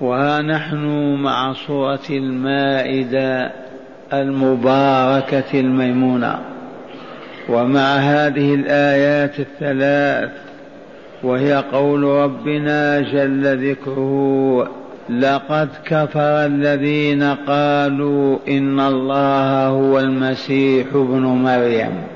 وها 0.00 0.42
نحن 0.42 1.14
مع 1.14 1.52
صورة 1.52 2.06
المائدة 2.10 3.52
المباركة 4.12 5.60
الميمونة. 5.60 6.38
ومع 7.48 7.96
هذه 7.96 8.54
الآيات 8.54 9.40
الثلاث 9.40 10.30
وهي 11.22 11.64
قول 11.72 12.02
ربنا 12.02 13.00
جل 13.00 13.70
ذكره 13.70 14.68
لقد 15.10 15.68
كفر 15.84 16.46
الذين 16.46 17.22
قالوا 17.22 18.38
إن 18.48 18.80
الله 18.80 19.66
هو 19.66 20.00
المسيح 20.00 20.86
ابن 20.94 21.22
مريم 21.22 22.15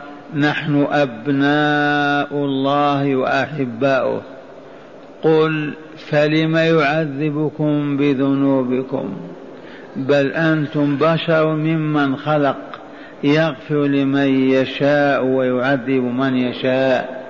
نحن 0.35 0.87
أبناء 0.91 2.35
الله 2.45 3.15
وأحباؤه. 3.15 4.21
قل 5.23 5.73
فلم 5.97 6.55
يعذبكم 6.55 7.97
بذنوبكم؟ 7.97 9.17
بل 9.95 10.31
أنتم 10.31 10.97
بشر 10.97 11.55
ممن 11.55 12.15
خلق 12.15 12.57
يغفر 13.23 13.85
لمن 13.85 14.49
يشاء 14.49 15.25
ويعذب 15.25 16.03
من 16.03 16.37
يشاء. 16.37 17.21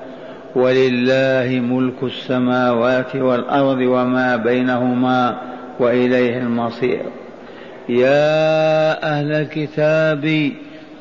ولله 0.55 1.59
ملك 1.59 2.03
السماوات 2.03 3.15
والأرض 3.15 3.77
وما 3.77 4.35
بينهما 4.35 5.37
وإليه 5.79 6.37
المصير. 6.37 7.01
يا 7.89 9.03
أهل 9.03 9.31
الكتاب 9.31 10.51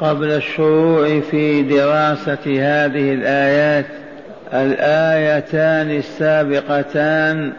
قبل 0.00 0.30
الشروع 0.30 1.20
في 1.20 1.62
دراسة 1.62 2.38
هذه 2.46 3.12
الآيات 3.12 3.86
الآيتان 4.54 5.90
السابقتان 5.90 7.52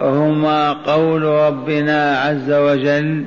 هما 0.00 0.72
قول 0.72 1.22
ربنا 1.22 2.18
عز 2.18 2.52
وجل 2.52 3.24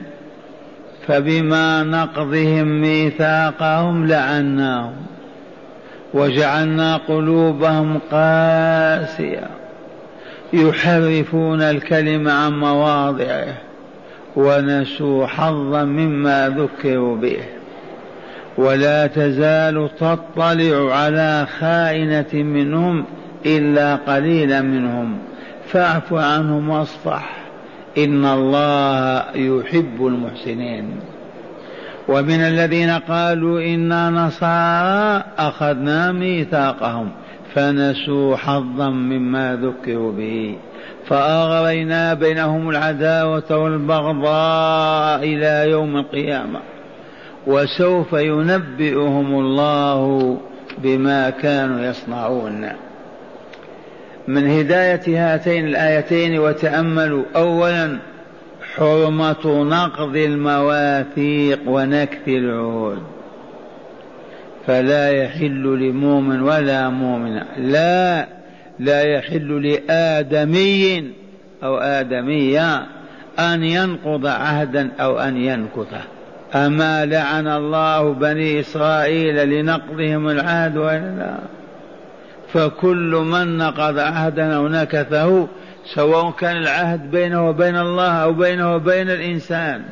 فبما 1.07 1.83
نقضهم 1.83 2.81
ميثاقهم 2.81 4.07
لعناهم 4.07 4.95
وجعلنا 6.13 6.97
قلوبهم 6.97 7.99
قاسية 8.11 9.47
يحرفون 10.53 11.61
الكلم 11.61 12.27
عن 12.27 12.59
مواضعه 12.59 13.53
ونسوا 14.35 15.27
حظا 15.27 15.83
مما 15.83 16.49
ذكروا 16.49 17.15
به. 17.15 17.56
ولا 18.57 19.07
تزال 19.07 19.89
تطلع 19.99 20.95
على 20.95 21.47
خائنة 21.59 22.33
منهم 22.33 23.05
إلا 23.45 23.95
قليلا 23.95 24.61
منهم. 24.61 25.17
فاعف 25.67 26.13
عنهم 26.13 26.69
واصفح. 26.69 27.37
إن 27.97 28.25
الله 28.25 29.23
يحب 29.35 30.07
المحسنين. 30.07 30.99
ومن 32.07 32.39
الذين 32.39 32.89
قالوا 32.89 33.61
إنا 33.61 34.09
نصارى 34.09 35.23
أخذنا 35.37 36.11
ميثاقهم. 36.11 37.11
فنسوا 37.55 38.35
حظا 38.35 38.89
مما 38.89 39.55
ذكروا 39.55 40.11
به. 40.11 40.55
فأغرينا 41.07 42.13
بينهم 42.13 42.69
العداوة 42.69 43.57
والبغضاء 43.57 45.23
إلى 45.23 45.71
يوم 45.71 45.97
القيامة. 45.97 46.59
وسوف 47.47 48.13
ينبئهم 48.13 49.39
الله 49.39 50.37
بما 50.77 51.29
كانوا 51.29 51.85
يصنعون. 51.85 52.69
من 54.27 54.47
هداية 54.49 55.01
هاتين 55.07 55.67
الآيتين 55.67 56.39
وتأملوا 56.39 57.23
أولا 57.35 57.97
حرمة 58.75 59.63
نقض 59.63 60.15
المواثيق 60.15 61.59
ونكث 61.67 62.27
العهود. 62.27 63.03
فلا 64.67 65.09
يحل 65.09 65.63
لمؤمن 65.63 66.41
ولا 66.41 66.89
مؤمن 66.89 67.41
لا 67.57 68.27
لا 68.79 69.01
يحل 69.03 69.67
لآدمي 69.67 71.11
أو 71.63 71.77
آدمية 71.77 72.85
أن 73.39 73.63
ينقض 73.63 74.25
عهدا 74.25 74.91
أو 74.99 75.19
أن 75.19 75.37
ينكثه. 75.37 76.16
أما 76.55 77.05
لعن 77.05 77.47
الله 77.47 78.13
بني 78.13 78.59
إسرائيل 78.59 79.49
لنقضهم 79.49 80.29
العهد 80.29 80.77
وإلا 80.77 81.15
لا. 81.17 81.37
فكل 82.53 83.25
من 83.31 83.57
نقض 83.57 83.99
عهدا 83.99 84.55
أو 84.55 84.67
نكثه 84.67 85.47
سواء 85.85 86.31
كان 86.31 86.57
العهد 86.57 87.11
بينه 87.11 87.49
وبين 87.49 87.77
الله 87.77 88.11
أو 88.11 88.33
بينه 88.33 88.75
وبين 88.75 89.09
الإنسان. 89.09 89.83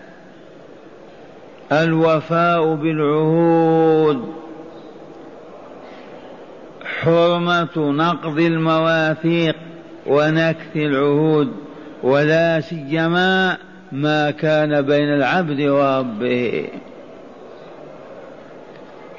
الوفاء 1.71 2.75
بالعهود. 2.75 4.33
حرمة 7.01 7.77
نقض 7.77 8.39
المواثيق 8.39 9.55
ونكث 10.07 10.75
العهود. 10.75 11.53
ولا 12.03 12.59
سيما 12.59 13.57
ما 13.91 14.31
كان 14.31 14.81
بين 14.81 15.13
العبد 15.13 15.61
وربه. 15.61 16.67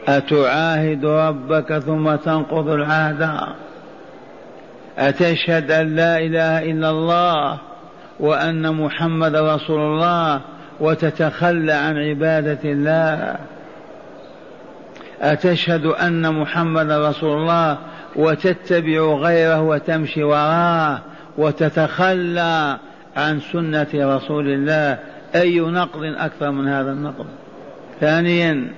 أتعاهد 0.09 1.04
ربك 1.04 1.78
ثم 1.78 2.15
تنقض 2.15 2.69
العهد؟ 2.69 3.41
أتشهد 4.99 5.71
أن 5.71 5.97
لا 5.97 6.19
إله 6.19 6.71
إلا 6.71 6.91
الله 6.91 7.59
وأن 8.21 8.75
محمد 8.75 9.37
رسول 9.37 9.81
الله 9.81 10.41
وتتخلى 10.81 11.72
عن 11.72 11.97
عبادة 11.97 12.59
الله؟ 12.65 13.37
أتشهد 15.21 15.87
أن 15.87 16.34
محمد 16.34 16.91
رسول 16.91 17.38
الله 17.38 17.78
وتتبع 18.16 19.00
غيره 19.00 19.60
وتمشي 19.60 20.22
وراءه 20.22 21.03
وتتخلى 21.38 22.76
عن 23.16 23.41
سنة 23.41 23.88
رسول 23.94 24.49
الله 24.49 24.99
أي 25.34 25.60
نقض 25.60 26.03
أكثر 26.04 26.50
من 26.50 26.69
هذا 26.69 26.93
النقض؟ 26.93 27.27
ثانيا 28.00 28.69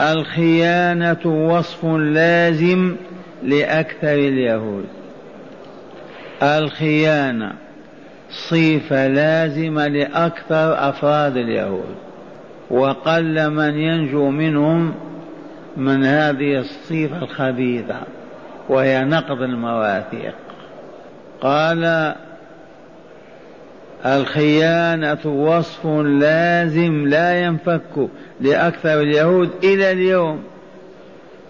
الخيانة 0.00 1.26
وصف 1.26 1.84
لازم 1.94 2.96
لأكثر 3.42 4.14
اليهود. 4.14 4.84
الخيانة 6.42 7.52
صفة 8.30 9.06
لازمة 9.08 9.86
لأكثر 9.86 10.88
أفراد 10.88 11.36
اليهود. 11.36 11.94
وقل 12.70 13.50
من 13.50 13.78
ينجو 13.78 14.30
منهم 14.30 14.94
من 15.76 16.04
هذه 16.04 16.58
الصفة 16.58 17.22
الخبيثة 17.22 18.00
وهي 18.68 19.04
نقض 19.04 19.42
المواثيق. 19.42 20.34
قال 21.40 22.14
الخيانة 24.06 25.26
وصف 25.26 25.86
لازم 26.04 27.06
لا 27.08 27.40
ينفك 27.40 28.08
لأكثر 28.40 29.00
اليهود 29.00 29.50
إلى 29.64 29.92
اليوم 29.92 30.42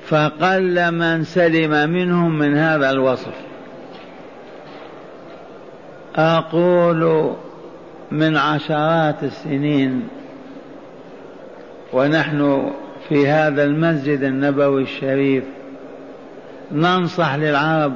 فقل 0.06 0.90
من 0.90 1.24
سلم 1.24 1.90
منهم 1.90 2.38
من 2.38 2.56
هذا 2.56 2.90
الوصف. 2.90 3.34
أقول 6.16 7.32
من 8.10 8.36
عشرات 8.36 9.22
السنين 9.22 10.08
ونحن 11.92 12.70
في 13.08 13.28
هذا 13.28 13.64
المسجد 13.64 14.22
النبوي 14.22 14.82
الشريف 14.82 15.44
ننصح 16.72 17.34
للعرب 17.34 17.92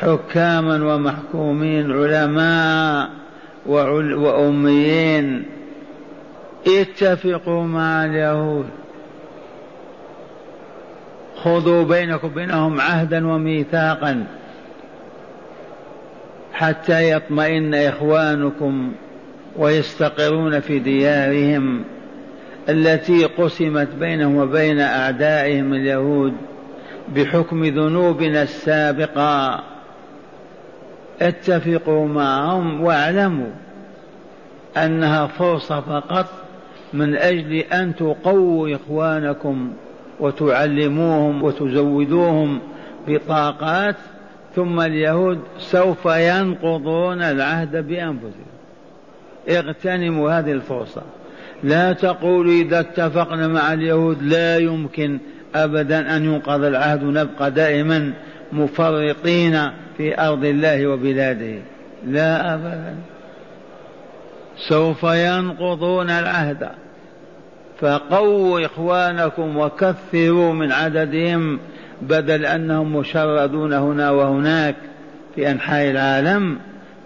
حكاما 0.00 0.94
ومحكومين 0.94 1.92
علماء 1.92 3.10
وأميين. 3.66 5.44
اتفقوا 6.66 7.62
مع 7.64 8.04
اليهود. 8.04 8.66
خذوا 11.36 11.84
بينكم 11.84 12.28
وبينهم 12.28 12.80
عهدا 12.80 13.26
وميثاقا 13.26 14.26
حتى 16.52 17.10
يطمئن 17.10 17.74
إخوانكم 17.74 18.92
ويستقرون 19.56 20.60
في 20.60 20.78
ديارهم 20.78 21.84
التي 22.68 23.24
قسمت 23.24 23.88
بينهم 24.00 24.36
وبين 24.36 24.80
أعدائهم 24.80 25.74
اليهود 25.74 26.32
بحكم 27.08 27.64
ذنوبنا 27.64 28.42
السابقة. 28.42 29.60
اتفقوا 31.22 32.08
معهم 32.08 32.80
واعلموا 32.80 33.50
أنها 34.76 35.26
فرصة 35.26 35.80
فقط 35.80 36.26
من 36.92 37.16
أجل 37.16 37.54
أن 37.54 37.96
تقووا 37.96 38.76
إخوانكم 38.76 39.72
وتعلموهم 40.20 41.42
وتزودوهم 41.42 42.60
بطاقات 43.08 43.96
ثم 44.56 44.80
اليهود 44.80 45.38
سوف 45.58 46.06
ينقضون 46.06 47.22
العهد 47.22 47.76
بأنفسهم. 47.88 48.50
اغتنموا 49.48 50.38
هذه 50.38 50.52
الفرصة. 50.52 51.02
لا 51.62 51.92
تقولوا 51.92 52.52
إذا 52.52 52.80
اتفقنا 52.80 53.48
مع 53.48 53.72
اليهود 53.72 54.22
لا 54.22 54.58
يمكن 54.58 55.18
أبدا 55.54 56.16
أن 56.16 56.24
ينقض 56.24 56.64
العهد 56.64 57.02
ونبقى 57.02 57.50
دائما 57.50 58.12
مفرطين 58.52 59.70
في 60.00 60.20
أرض 60.20 60.44
الله 60.44 60.86
وبلاده. 60.86 61.58
لا 62.06 62.54
أبدا. 62.54 62.94
سوف 64.68 65.02
ينقضون 65.02 66.10
العهد. 66.10 66.68
فقووا 67.80 68.66
إخوانكم 68.66 69.56
وكثروا 69.56 70.52
من 70.52 70.72
عددهم 70.72 71.58
بدل 72.02 72.46
أنهم 72.46 72.96
مشردون 72.96 73.72
هنا 73.72 74.10
وهناك 74.10 74.74
في 75.34 75.50
أنحاء 75.50 75.90
العالم 75.90 76.58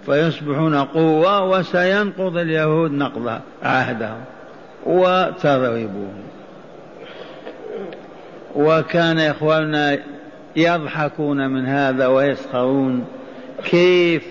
فيصبحون 0.07 0.75
قوة 0.77 1.45
وسينقض 1.45 2.37
اليهود 2.37 2.93
نقض 2.93 3.41
عهدهم. 3.63 4.25
وتضربوهم 4.87 6.23
وكان 8.55 9.19
إخواننا 9.19 9.99
يضحكون 10.57 11.51
من 11.51 11.67
هذا 11.67 12.07
ويسخرون. 12.07 13.05
كيف 13.65 14.27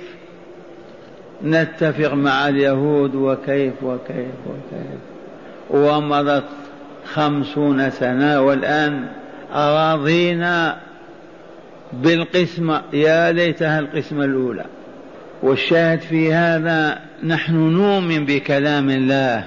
نتفق 1.44 2.14
مع 2.14 2.50
اليهود 2.50 3.16
وكيف 3.16 3.74
وكيف 3.84 4.36
وكيف؟ 4.48 5.00
ومضت 5.70 6.44
خمسون 7.06 7.90
سنة 7.90 8.42
والآن 8.42 9.06
أراضينا 9.54 10.78
بالقسمة 11.94 12.82
يا 12.94 13.32
ليتها 13.32 13.80
القسمة 13.80 14.26
الأولى. 14.26 14.66
والشاهد 15.44 16.00
في 16.00 16.34
هذا 16.34 17.00
نحن 17.24 17.56
نؤمن 17.56 18.26
بكلام 18.26 18.90
الله. 18.90 19.44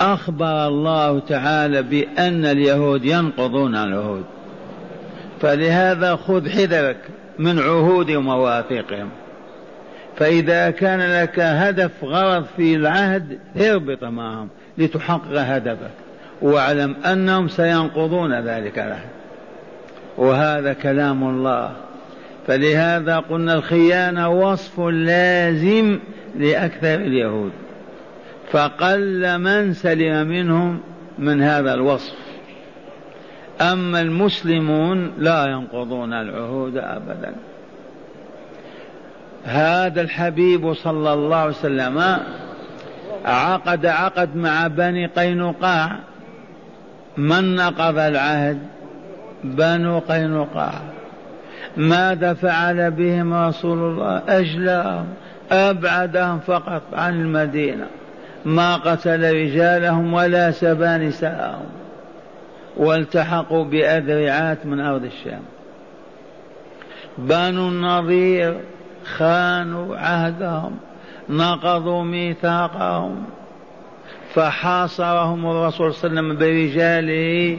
أخبر 0.00 0.66
الله 0.66 1.18
تعالى 1.18 1.82
بأن 1.82 2.44
اليهود 2.44 3.04
ينقضون 3.04 3.74
العهود. 3.76 4.24
فلهذا 5.40 6.16
خذ 6.16 6.48
حذرك 6.48 6.96
من 7.38 7.58
عهود 7.58 8.10
ومواثيقهم. 8.10 9.08
فإذا 10.16 10.70
كان 10.70 11.22
لك 11.22 11.40
هدف 11.40 11.90
غرض 12.04 12.44
في 12.56 12.76
العهد 12.76 13.38
اربط 13.60 14.04
معهم 14.04 14.48
لتحقق 14.78 15.32
هدفك. 15.32 15.90
واعلم 16.42 16.96
أنهم 17.06 17.48
سينقضون 17.48 18.40
ذلك 18.40 18.78
العهد. 18.78 19.10
وهذا 20.16 20.72
كلام 20.72 21.24
الله. 21.24 21.72
فلهذا 22.46 23.18
قلنا 23.18 23.54
الخيانة 23.54 24.28
وصف 24.28 24.80
لازم 24.80 25.98
لأكثر 26.38 26.94
اليهود. 26.94 27.52
فقل 28.50 29.38
من 29.38 29.72
سلم 29.74 30.28
منهم 30.28 30.80
من 31.18 31.42
هذا 31.42 31.74
الوصف. 31.74 32.23
أما 33.60 34.00
المسلمون 34.00 35.12
لا 35.18 35.46
ينقضون 35.46 36.12
العهود 36.12 36.76
أبدا. 36.76 37.34
هذا 39.44 40.00
الحبيب 40.00 40.74
صلى 40.74 41.12
الله 41.12 41.36
عليه 41.36 41.50
وسلم 41.50 42.18
عقد 43.24 43.86
عقد 43.86 44.36
مع 44.36 44.66
بني 44.66 45.06
قينقاع. 45.06 45.98
من 47.16 47.54
نقض 47.54 47.98
العهد؟ 47.98 48.58
بنو 49.44 49.98
قينقاع. 49.98 50.72
ماذا 51.76 52.34
فعل 52.34 52.90
بهم 52.90 53.34
رسول 53.34 53.78
الله؟ 53.78 54.22
أجلاهم 54.28 55.06
أبعدهم 55.52 56.38
فقط 56.38 56.82
عن 56.92 57.20
المدينة. 57.20 57.86
ما 58.44 58.76
قتل 58.76 59.34
رجالهم 59.34 60.12
ولا 60.12 60.50
سبى 60.50 60.86
نساءهم. 60.86 61.83
والتحقوا 62.76 63.64
بأذرعات 63.64 64.66
من 64.66 64.80
أرض 64.80 65.04
الشام. 65.04 65.42
بنو 67.18 67.68
النظير 67.68 68.60
خانوا 69.16 69.96
عهدهم 69.96 70.76
نقضوا 71.28 72.02
ميثاقهم 72.02 73.24
فحاصرهم 74.34 75.46
الرسول 75.46 75.94
صلى 75.94 76.10
الله 76.10 76.20
عليه 76.20 76.28
وسلم 76.28 76.38
برجاله 76.38 77.58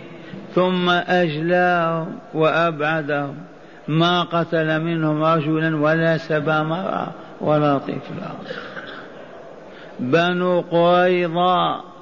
ثم 0.55 0.89
أجلاهم 0.89 2.15
وأبعدهم. 2.33 3.35
ما 3.87 4.23
قتل 4.23 4.81
منهم 4.81 5.23
رجلا 5.23 5.77
ولا 5.77 6.17
سبى 6.17 6.63
مرأة 6.63 7.07
ولا 7.41 7.77
طفلا. 7.77 8.31
بنو 9.99 10.61
قريظة 10.61 11.94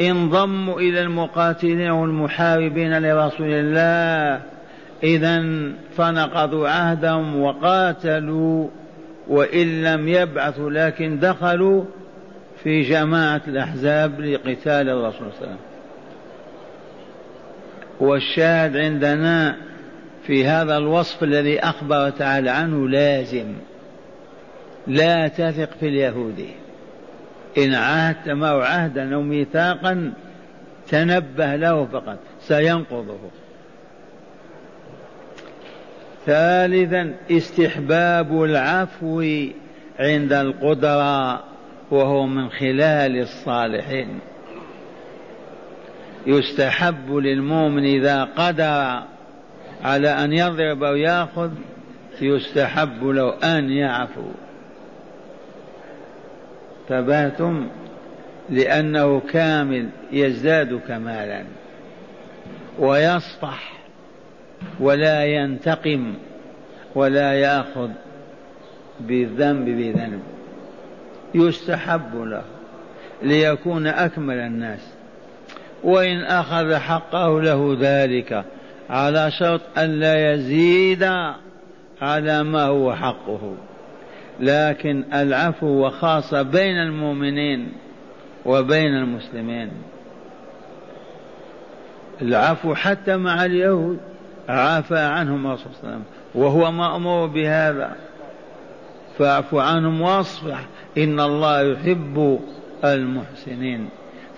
انضموا 0.00 0.80
إلى 0.80 1.00
المقاتلين 1.00 1.90
والمحاربين 1.90 2.98
لرسول 2.98 3.52
الله 3.52 4.42
إذا 5.02 5.42
فنقضوا 5.96 6.68
عهدهم 6.68 7.42
وقاتلوا 7.42 8.68
وإن 9.28 9.82
لم 9.82 10.08
يبعثوا 10.08 10.70
لكن 10.70 11.18
دخلوا 11.18 11.84
في 12.62 12.82
جماعة 12.82 13.42
الأحزاب 13.48 14.20
لقتال 14.20 14.88
الرسول 14.88 15.12
صلى 15.18 15.28
الله 15.28 15.36
عليه 15.40 15.42
وسلم. 15.42 15.56
والشاهد 18.00 18.76
عندنا 18.76 19.56
في 20.26 20.46
هذا 20.46 20.76
الوصف 20.76 21.22
الذي 21.22 21.60
أخبر 21.60 22.10
تعالى 22.10 22.50
عنه 22.50 22.88
لازم 22.88 23.54
لا 24.86 25.28
تثق 25.28 25.70
في 25.80 25.88
اليهود 25.88 26.44
إن 27.58 27.74
عاهدت 27.74 28.28
معه 28.28 28.64
عهدا 28.64 29.14
أو 29.14 29.22
ميثاقا 29.22 30.12
تنبه 30.88 31.56
له 31.56 31.84
فقط 31.84 32.18
سينقضه. 32.40 33.18
ثالثا 36.26 37.14
استحباب 37.30 38.42
العفو 38.42 39.20
عند 39.98 40.32
القدرة 40.32 41.44
وهو 41.90 42.26
من 42.26 42.50
خلال 42.50 43.20
الصالحين. 43.20 44.20
يستحب 46.26 47.14
للمؤمن 47.14 47.84
إذا 47.84 48.24
قدر 48.24 49.02
على 49.84 50.08
أن 50.08 50.32
يضرب 50.32 50.82
أو 50.82 50.96
يأخذ 50.96 51.50
يستحب 52.20 53.04
له 53.04 53.58
أن 53.58 53.70
يعفو. 53.70 54.30
ثباتم 56.90 57.68
لأنه 58.50 59.20
كامل 59.20 59.88
يزداد 60.12 60.80
كمالا 60.88 61.44
ويصفح 62.78 63.72
ولا 64.80 65.24
ينتقم 65.24 66.14
ولا 66.94 67.32
يأخذ 67.32 67.90
بالذنب 69.00 69.64
بذنب 69.64 70.20
يستحب 71.34 72.16
له 72.16 72.42
ليكون 73.22 73.86
أكمل 73.86 74.34
الناس 74.34 74.80
وإن 75.82 76.22
أخذ 76.22 76.74
حقه 76.74 77.42
له 77.42 77.76
ذلك 77.80 78.44
على 78.90 79.30
شرط 79.30 79.60
أن 79.78 79.90
لا 79.90 80.32
يزيد 80.32 81.10
على 82.02 82.42
ما 82.42 82.62
هو 82.62 82.94
حقه 82.94 83.54
لكن 84.40 85.04
العفو 85.14 85.66
وخاصة 85.66 86.42
بين 86.42 86.76
المؤمنين 86.76 87.72
وبين 88.46 88.94
المسلمين. 88.96 89.70
العفو 92.22 92.74
حتى 92.74 93.16
مع 93.16 93.44
اليهود 93.44 93.98
عفى 94.48 94.98
عنهم 94.98 95.46
الرسول 95.46 95.72
صلى 95.72 95.82
الله 95.82 95.92
عليه 95.92 95.98
وسلم 95.98 96.04
وهو 96.34 96.72
مأمور 96.72 97.26
بهذا. 97.26 97.96
فاعف 99.18 99.54
عنهم 99.54 100.00
واصفح 100.00 100.66
إن 100.98 101.20
الله 101.20 101.60
يحب 101.62 102.40
المحسنين. 102.84 103.88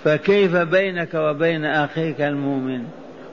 فكيف 0.04 0.56
بينك 0.56 1.14
وبين 1.14 1.64
أخيك 1.64 2.20
المؤمن؟ 2.20 2.84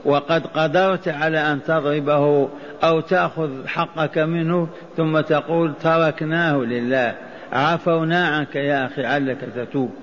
وقد 0.06 0.48
قدرت 0.48 1.08
على 1.08 1.51
أن 1.51 1.63
تضربه 1.63 2.50
أو 2.84 3.00
تأخذ 3.00 3.68
حقك 3.68 4.18
منه 4.18 4.68
ثم 4.98 5.20
تقول 5.20 5.74
تركناه 5.82 6.58
لله. 6.58 7.15
عفونا 7.51 8.27
عنك 8.27 8.56
يا 8.56 8.86
أخي 8.86 9.06
علك 9.06 9.38
تتوب. 9.56 9.96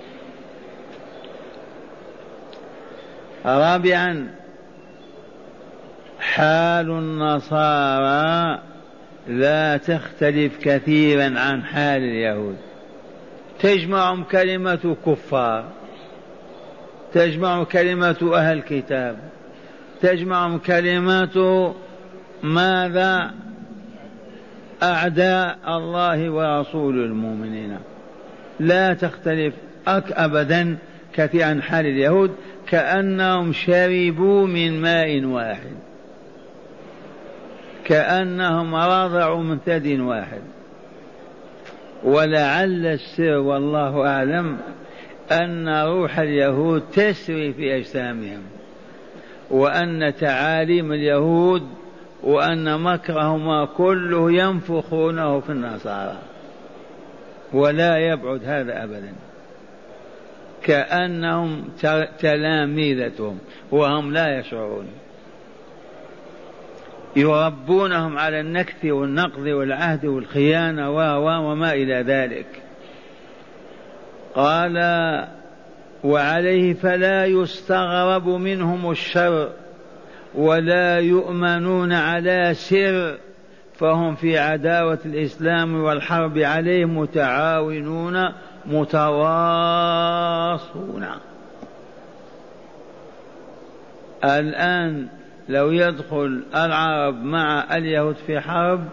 رابعا 3.47 4.29
حال 6.21 6.91
النصارى 6.91 8.63
لا 9.29 9.77
تختلف 9.77 10.59
كثيرا 10.63 11.39
عن 11.39 11.65
حال 11.65 12.03
اليهود. 12.03 12.57
تجمعهم 13.59 14.25
كلمة 14.25 14.97
كفار 15.07 15.65
تجمع 17.13 17.65
كلمة 17.65 18.31
أهل 18.35 18.59
الكتاب. 18.59 19.17
تجمعهم 20.03 20.59
كلمة 20.59 21.75
ماذا؟ 22.43 23.31
أعداء 24.83 25.59
الله 25.67 26.31
ورسول 26.31 27.05
المؤمنين. 27.05 27.79
لا 28.61 28.95
تختلف 28.95 29.55
أك 29.89 30.13
أبدا 30.13 30.77
كثير 31.13 31.43
عن 31.43 31.63
حال 31.63 31.87
اليهود 31.87 32.35
كأنهم 32.67 33.53
شربوا 33.53 34.47
من 34.47 34.81
ماء 34.81 35.25
واحد. 35.25 35.77
كأنهم 37.85 38.75
رضعوا 38.75 39.43
من 39.43 39.59
ثدي 39.67 40.01
واحد. 40.01 40.41
ولعل 42.05 42.87
السر 42.87 43.39
والله 43.39 44.07
أعلم 44.07 44.57
أن 45.33 45.69
روح 45.69 46.19
اليهود 46.19 46.83
تسري 46.93 47.53
في 47.53 47.77
أجسامهم. 47.77 48.43
وأن 49.51 50.15
تعاليم 50.21 50.93
اليهود 50.93 51.63
وأن 52.23 52.81
مكرهما 52.81 53.65
كله 53.65 54.33
ينفخونه 54.33 55.41
في 55.41 55.53
النصارى. 55.53 56.19
ولا 57.53 57.99
يبعد 57.99 58.41
هذا 58.45 58.85
أبدا. 58.85 59.13
كأنهم 60.63 61.65
تلاميذتهم 62.19 63.39
وهم 63.71 64.13
لا 64.13 64.39
يشعرون. 64.39 64.87
يربونهم 67.17 68.19
على 68.19 68.41
النكث 68.41 68.85
والنقض 68.85 69.47
والعهد 69.47 70.05
والخيانة 70.05 70.91
وما 71.51 71.73
إلى 71.73 71.95
ذلك. 71.95 72.47
قال 74.35 74.77
وعليه 76.05 76.75
فلا 76.75 77.27
يستغرب 77.27 78.29
منهم 78.29 78.91
الشر 78.91 79.49
ولا 80.35 80.99
يؤمنون 80.99 81.93
على 81.93 82.55
سر 82.55 83.19
فهم 83.79 84.15
في 84.15 84.39
عداوة 84.39 84.99
الإسلام 85.05 85.83
والحرب 85.83 86.39
عليه 86.39 86.85
متعاونون 86.85 88.33
متواصون 88.67 89.87
الآن 94.25 95.07
لو 95.49 95.71
يدخل 95.71 96.43
العرب 96.55 97.25
مع 97.25 97.77
اليهود 97.77 98.17
في 98.27 98.41
حرب 98.41 98.85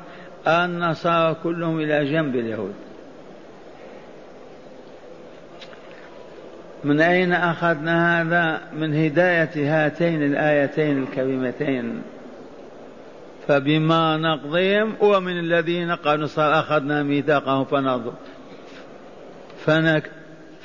النصارى 0.47 1.35
كلهم 1.43 1.79
إلى 1.79 2.05
جنب 2.11 2.35
اليهود. 2.35 2.73
من 6.83 7.01
أين 7.01 7.33
أخذنا 7.33 8.21
هذا؟ 8.21 8.61
من 8.73 9.05
هداية 9.05 9.51
هاتين 9.55 10.23
الآيتين 10.23 11.03
الكريمتين. 11.03 12.01
فبما 13.47 14.17
نقضيهم 14.17 14.93
ومن 14.99 15.39
الذين 15.39 15.91
قالوا 15.91 16.27
أخذنا 16.37 17.03
ميثاقهم 17.03 17.65
فنظر 17.65 18.13
فنك 19.65 20.09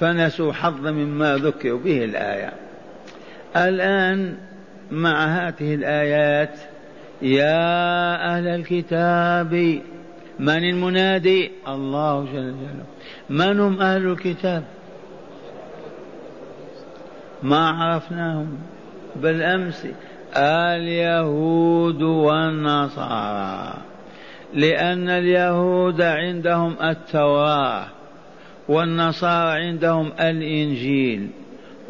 فنسوا 0.01 0.53
حظ 0.53 0.87
مما 0.87 1.37
ذكروا 1.37 1.79
به 1.79 2.05
الآية. 2.05 2.53
الآن 3.57 4.37
مع 4.91 5.25
هذه 5.27 5.75
الآيات 5.75 6.59
يا 7.23 8.37
أهل 8.37 8.47
الكتاب 8.47 9.81
من 10.39 10.65
المنادي؟ 10.65 11.51
الله 11.69 12.25
جل 12.25 12.33
جلاله. 12.33 12.85
من 13.31 13.61
هم 13.61 13.81
أهل 13.81 14.07
الكتاب؟ 14.07 14.63
ما 17.43 17.69
عرفناهم 17.69 18.59
بالأمس 19.17 19.87
اليهود 20.37 22.03
والنصارى 22.03 23.75
لأن 24.55 25.09
اليهود 25.09 26.03
عندهم 26.03 26.77
التوراة 26.83 27.87
والنصارى 28.69 29.65
عندهم 29.65 30.13
الإنجيل 30.21 31.29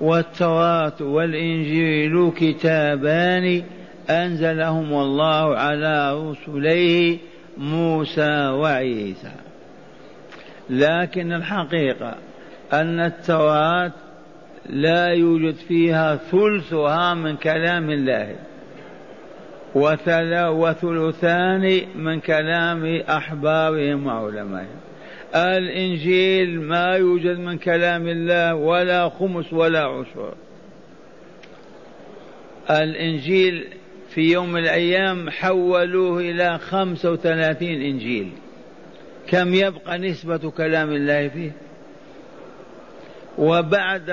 والتوراة 0.01 0.93
والإنجيل 1.01 2.33
كتابان 2.37 3.63
أنزلهم 4.11 4.93
الله 4.93 5.57
على 5.57 6.21
رسليه 6.21 7.19
موسى 7.59 8.49
وعيسى. 8.49 9.33
لكن 10.71 11.33
الحقيقة 11.33 12.15
أن 12.73 13.01
التوراة 13.01 13.93
لا 14.69 15.07
يوجد 15.07 15.55
فيها 15.55 16.17
ثلثها 16.17 17.15
من 17.15 17.37
كلام 17.37 17.91
الله. 17.91 18.37
وثلثان 20.51 21.81
من 21.97 22.21
كلام 22.21 22.85
أحبارهم 23.09 24.07
وعلمائهم. 24.07 24.81
الإنجيل 25.35 26.61
ما 26.61 26.97
يوجد 26.97 27.39
من 27.39 27.59
كلام 27.59 28.09
الله 28.09 28.55
ولا 28.55 29.09
خمس 29.09 29.53
ولا 29.53 29.85
عشر. 29.85 30.35
الإنجيل 32.71 33.65
في 34.09 34.33
يوم 34.33 34.57
الأيام 34.57 35.31
حولوه 35.31 36.21
إلى 36.21 36.59
خمسة 36.59 37.13
وثلاثين 37.13 37.83
إنجيل. 37.83 38.31
كم 39.27 39.55
يبقى 39.55 39.99
نسبة 39.99 40.51
كلام 40.51 40.93
الله 40.93 41.29
فيه؟ 41.29 41.53
وبعد 43.39 44.11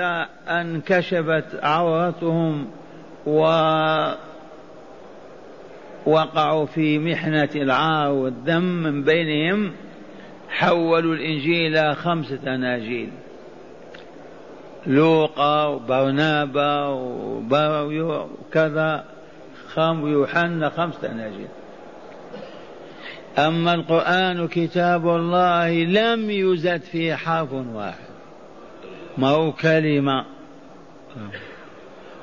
أن 0.48 0.80
كشفت 0.80 1.44
عورتهم 1.62 2.66
و 3.26 3.40
وقعوا 6.06 6.66
في 6.66 6.98
محنة 6.98 7.48
العار 7.54 8.12
والدم 8.12 8.62
من 8.62 9.02
بينهم 9.02 9.72
حولوا 10.48 11.14
الإنجيل 11.14 11.76
إلى 11.76 11.94
خمسة 11.94 12.54
أناجيل. 12.54 13.10
لوقا 14.86 15.66
وبرنابا 15.66 16.86
وكذا 17.50 19.04
خم 19.68 20.08
يوحنا 20.08 20.68
خمسة 20.68 21.12
أناجيل. 21.12 21.48
أما 23.38 23.74
القرآن 23.74 24.48
كتاب 24.48 25.08
الله 25.08 25.70
لم 25.70 26.30
يزد 26.30 26.80
فيه 26.80 27.14
حرف 27.14 27.52
واحد. 27.52 28.05
ما 29.18 29.28
هو 29.28 29.52
كلمة. 29.52 30.24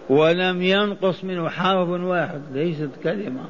ولم 0.10 0.62
ينقص 0.62 1.24
منه 1.24 1.50
حرف 1.50 1.90
واحد 1.90 2.42
ليست 2.52 2.90
كلمة. 3.04 3.46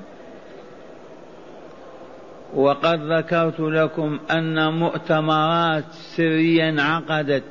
وقد 2.54 3.00
ذكرت 3.12 3.60
لكم 3.60 4.20
أن 4.32 4.74
مؤتمرات 4.74 5.92
سرية 5.92 6.70
انعقدت 6.70 7.44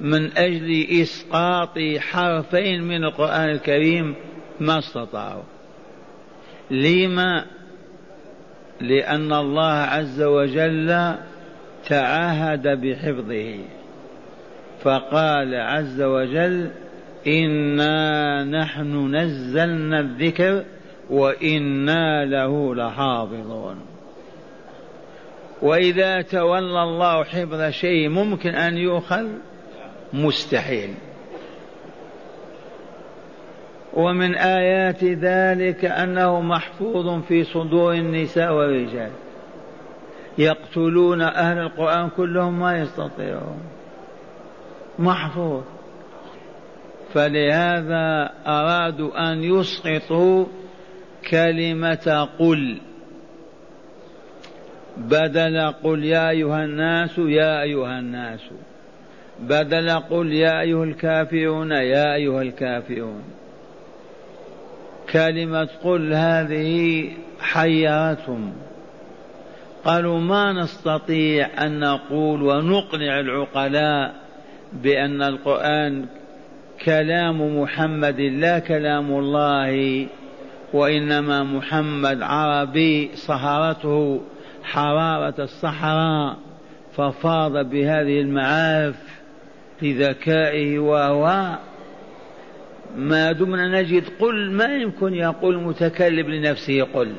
من 0.00 0.36
أجل 0.36 0.86
إسقاط 1.02 1.78
حرفين 1.98 2.82
من 2.82 3.04
القرآن 3.04 3.50
الكريم 3.50 4.14
ما 4.60 4.78
استطاعوا. 4.78 5.42
لما؟ 6.70 7.46
لأن 8.80 9.32
الله 9.32 9.72
عز 9.72 10.22
وجل 10.22 11.14
تعاهد 11.88 12.68
بحفظه. 12.68 13.79
فقال 14.82 15.54
عز 15.54 16.02
وجل 16.02 16.70
إنا 17.26 18.44
نحن 18.44 19.14
نزلنا 19.14 20.00
الذكر 20.00 20.64
وإنا 21.10 22.24
له 22.24 22.74
لحافظون. 22.74 23.76
وإذا 25.62 26.22
تولى 26.22 26.82
الله 26.82 27.24
حفظ 27.24 27.70
شيء 27.70 28.08
ممكن 28.08 28.50
أن 28.50 28.76
يؤخذ؟ 28.76 29.26
مستحيل. 30.12 30.94
ومن 33.94 34.34
آيات 34.34 35.04
ذلك 35.04 35.84
أنه 35.84 36.40
محفوظ 36.40 37.22
في 37.22 37.44
صدور 37.44 37.94
النساء 37.94 38.52
والرجال. 38.52 39.10
يقتلون 40.38 41.22
أهل 41.22 41.58
القرآن 41.58 42.08
كلهم 42.08 42.60
ما 42.60 42.78
يستطيعون. 42.78 43.60
محفوظ. 45.00 45.62
فلهذا 47.14 48.32
أرادوا 48.46 49.32
أن 49.32 49.44
يسقطوا 49.44 50.46
كلمة 51.30 52.28
قل. 52.38 52.78
بدل 54.96 55.72
قل 55.82 56.04
يا 56.04 56.30
أيها 56.30 56.64
الناس 56.64 57.18
يا 57.18 57.62
أيها 57.62 57.98
الناس. 57.98 58.40
بدل 59.40 59.90
قل 59.90 60.32
يا 60.32 60.60
أيها 60.60 60.84
الكافرون 60.84 61.70
يا 61.70 62.14
أيها 62.14 62.42
الكافرون. 62.42 63.22
كلمة 65.12 65.68
قل 65.84 66.14
هذه 66.14 67.08
حيرتهم. 67.40 68.52
قالوا 69.84 70.20
ما 70.20 70.52
نستطيع 70.52 71.48
أن 71.66 71.80
نقول 71.80 72.42
ونقنع 72.42 73.20
العقلاء 73.20 74.29
بأن 74.72 75.22
القرآن 75.22 76.06
كلام 76.84 77.60
محمد 77.60 78.20
لا 78.20 78.58
كلام 78.58 79.12
الله 79.18 80.06
وإنما 80.72 81.42
محمد 81.42 82.22
عربي 82.22 83.10
صهرته 83.14 84.20
حرارة 84.62 85.34
الصحراء 85.38 86.36
ففاض 86.92 87.52
بهذه 87.52 88.20
المعارف 88.20 88.96
لذكائه 89.82 90.78
وهو 90.78 91.58
ما 92.96 93.32
دمنا 93.32 93.80
نجد. 93.80 94.04
قل 94.20 94.50
ما 94.50 94.76
يمكن 94.76 95.14
يقول 95.14 95.54
المتكلم 95.54 96.30
لنفسه؟ 96.30 96.82
قل 96.82 97.12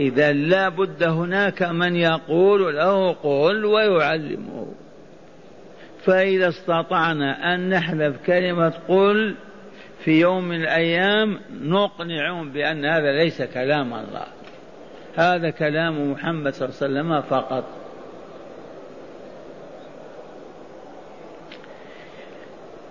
إذا 0.00 0.32
لا 0.32 0.68
بد 0.68 1.02
هناك 1.02 1.62
من 1.62 1.96
يقول 1.96 2.76
له 2.76 3.12
قل 3.12 3.64
ويعلمه. 3.64 4.66
فإذا 6.08 6.48
استطعنا 6.48 7.54
أن 7.54 7.68
نحذف 7.68 8.26
كلمة 8.26 8.72
قل 8.88 9.34
في 10.04 10.20
يوم 10.20 10.44
من 10.48 10.62
الأيام 10.62 11.40
نقنعهم 11.62 12.52
بأن 12.52 12.84
هذا 12.84 13.12
ليس 13.12 13.42
كلام 13.42 13.94
الله. 13.94 14.26
هذا 15.16 15.50
كلام 15.50 16.12
محمد 16.12 16.54
صلى 16.54 16.68
الله 16.68 16.78
عليه 16.82 16.86
وسلم 16.86 17.20
فقط. 17.20 17.64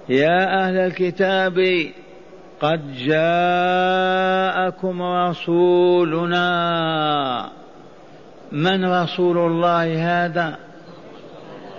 يا 0.09 0.65
أهل 0.65 0.77
الكتاب 0.77 1.85
قد 2.59 2.93
جاءكم 2.93 4.21
رسولنا. 5.01 6.39
من 8.51 8.85
رسول 8.85 9.37
الله 9.37 10.25
هذا؟ 10.25 10.57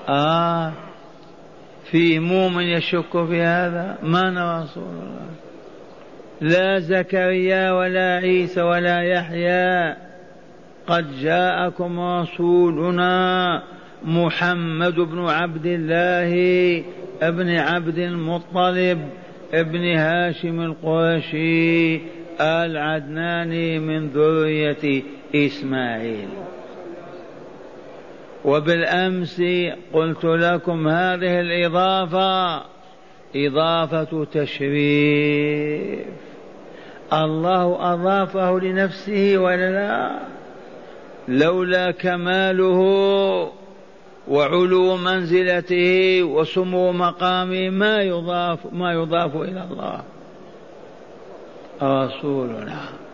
آه. 0.08 0.87
في 1.90 2.18
مؤمن 2.18 2.62
يشك 2.62 3.26
في 3.26 3.40
هذا؟ 3.40 3.98
من 4.02 4.38
رسول 4.38 4.82
الله. 4.82 5.28
لا 6.40 6.78
زكريا 6.78 7.72
ولا 7.72 8.16
عيسى 8.16 8.62
ولا 8.62 9.02
يحيى. 9.02 9.96
قد 10.86 11.20
جاءكم 11.20 12.00
رسولنا 12.00 13.62
محمد 14.04 14.94
بن 14.94 15.18
عبد 15.18 15.66
الله 15.66 16.32
ابن 17.22 17.50
عبد 17.50 17.98
المطلب 17.98 18.98
ابن 19.54 19.96
هاشم 19.96 20.60
القرشي 20.60 22.00
العدناني 22.40 23.78
من 23.78 24.08
ذرية 24.08 25.02
إسماعيل. 25.34 26.28
وبالأمس 28.44 29.42
قلت 29.92 30.24
لكم 30.24 30.88
هذه 30.88 31.40
الإضافة 31.40 32.62
إضافة 33.36 34.24
تشريف. 34.32 36.06
الله 37.12 37.94
أضافه 37.94 38.60
لنفسه 38.60 39.38
ولا 39.38 39.70
لا؟ 39.70 40.18
لولا 41.28 41.90
كماله 41.90 42.80
وعلو 44.28 44.96
منزلته 44.96 46.22
وسمو 46.22 46.92
مقامه 46.92 47.70
ما 47.70 48.02
يضاف 48.02 48.58
ما 48.72 48.92
يضاف 48.92 49.36
إلى 49.36 49.66
الله. 49.70 50.02
رسولنا. 51.82 53.07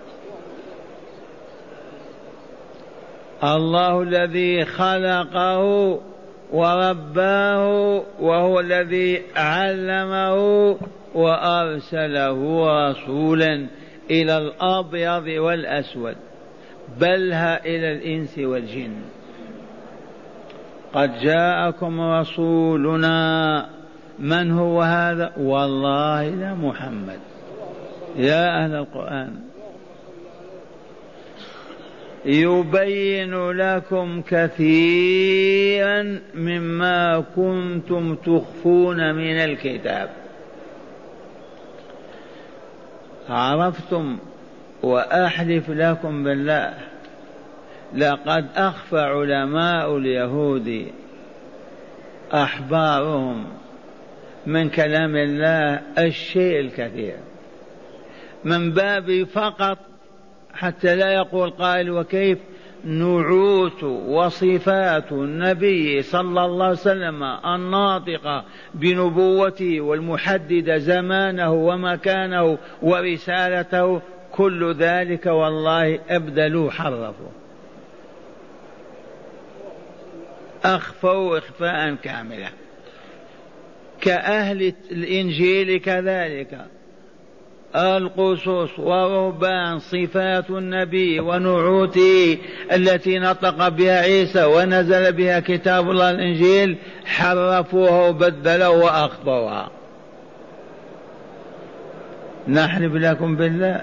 الله 3.43 4.03
الذي 4.03 4.65
خلقه 4.65 6.01
ورباه 6.53 8.03
وهو 8.21 8.61
الذي 8.61 9.23
علمه 9.37 10.37
وأرسله 11.15 12.67
رسولا 12.91 13.67
إلى 14.11 14.39
الأبيض 14.39 15.27
والأسود 15.27 16.17
بلها 17.01 17.65
إلى 17.65 17.93
الإنس 17.93 18.39
والجن. 18.39 18.95
قد 20.95 21.19
جاءكم 21.19 22.01
رسولنا 22.01 23.67
من 24.19 24.51
هو 24.51 24.83
هذا؟ 24.83 25.33
والله 25.37 26.29
لا 26.29 26.55
محمد. 26.55 27.19
يا 28.17 28.65
أهل 28.65 28.75
القرآن. 28.75 29.44
يبين 32.27 33.51
لكم 33.51 34.23
كثيرا 34.29 36.21
مما 36.35 37.25
كنتم 37.37 38.15
تخفون 38.15 39.15
من 39.15 39.37
الكتاب. 39.37 40.11
عرفتم 43.29 44.19
وأحلف 44.83 45.71
لكم 45.71 46.25
بالله 46.25 46.75
لقد 47.97 48.47
أخفى 48.57 49.01
علماء 49.01 49.97
اليهود 49.97 50.87
أحبارهم 52.35 53.45
من 54.47 54.71
كلام 54.71 55.17
الله 55.17 55.81
الشيء 55.99 56.61
الكثير. 56.61 57.17
من 58.45 58.71
باب 58.71 59.25
فقط 59.25 59.79
حتى 60.55 60.97
لا 60.97 61.13
يقول 61.13 61.51
قائل 61.51 61.91
وكيف؟ 61.91 62.39
نعوت 62.85 63.83
وصفات 63.85 65.13
النبي 65.13 66.03
صلى 66.03 66.45
الله 66.45 66.65
عليه 66.65 66.75
وسلم 66.75 67.23
الناطقة 67.25 68.45
بنبوته 68.75 69.81
والمحددة 69.81 70.79
زمانه 70.79 71.53
ومكانه 71.53 72.59
ورسالته 72.83 74.01
كل 74.33 74.75
ذلك 74.75 75.27
والله 75.27 76.01
أبدلوا 76.09 76.71
حرفوا 76.71 77.29
أخفوا 80.65 81.39
إخفاء 81.39 81.95
كاملا. 81.95 82.49
كأهل 84.01 84.75
الإنجيل 84.91 85.81
كذلك. 85.81 86.67
القصص 87.77 88.79
ورهبان 88.79 89.79
صفات 89.79 90.51
النبي 90.51 91.21
ونعوته 91.21 92.39
التي 92.73 93.19
نطق 93.19 93.69
بها 93.69 94.01
عيسى 94.01 94.45
ونزل 94.45 95.13
بها 95.13 95.41
كتاب 95.41 95.91
الله 95.91 96.11
الإنجيل 96.11 96.77
حرفوها 97.05 98.09
وبدلوا 98.09 98.85
واخطوها 98.85 99.71
نحلف 102.49 102.95
لكم 102.95 103.37
بالله 103.37 103.81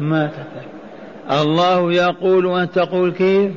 ما 0.00 0.26
تفعل. 0.26 1.40
الله 1.40 1.92
يقول 1.92 2.46
وأنت 2.46 2.74
تقول 2.74 3.12
كيف؟ 3.12 3.52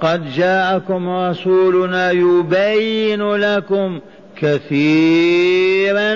قد 0.00 0.32
جاءكم 0.32 1.08
رسولنا 1.08 2.10
يبين 2.10 3.32
لكم 3.32 4.00
كثيرا 4.42 6.14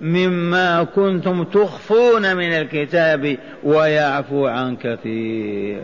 مما 0.00 0.84
كنتم 0.84 1.44
تخفون 1.44 2.36
من 2.36 2.52
الكتاب 2.52 3.36
ويعفو 3.64 4.46
عن 4.46 4.76
كثير. 4.76 5.82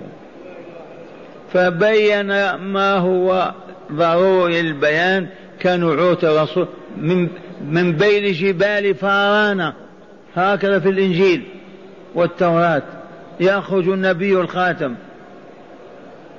فبين 1.53 2.55
ما 2.55 2.95
هو 2.95 3.53
ضروري 3.93 4.61
البيان 4.61 5.27
كنعوت 5.63 6.25
الرسول 6.25 6.69
من 6.97 7.29
من 7.71 7.93
بين 7.93 8.33
جبال 8.33 8.95
فارانة 8.95 9.73
هكذا 10.37 10.79
في 10.79 10.89
الإنجيل 10.89 11.43
والتوراة 12.15 12.83
يخرج 13.41 13.89
النبي 13.89 14.33
الخاتم. 14.33 14.95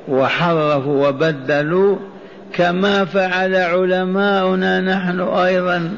وحرفوا 0.08 1.08
وبدلوا 1.08 1.98
كما 2.54 3.06
فعل 3.06 3.56
علماؤنا 3.56 4.80
نحن 4.80 5.20
أيضا 5.20 5.92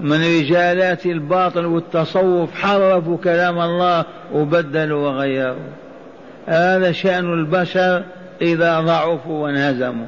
من 0.00 0.22
رجالات 0.22 1.06
الباطل 1.06 1.66
والتصوف 1.66 2.54
حرفوا 2.54 3.16
كلام 3.16 3.60
الله 3.60 4.04
وبدلوا 4.34 5.08
وغيروا. 5.08 5.72
هذا 6.46 6.92
شأن 6.92 7.32
البشر 7.32 8.02
إذا 8.42 8.80
ضعفوا 8.80 9.42
وانهزموا 9.44 10.06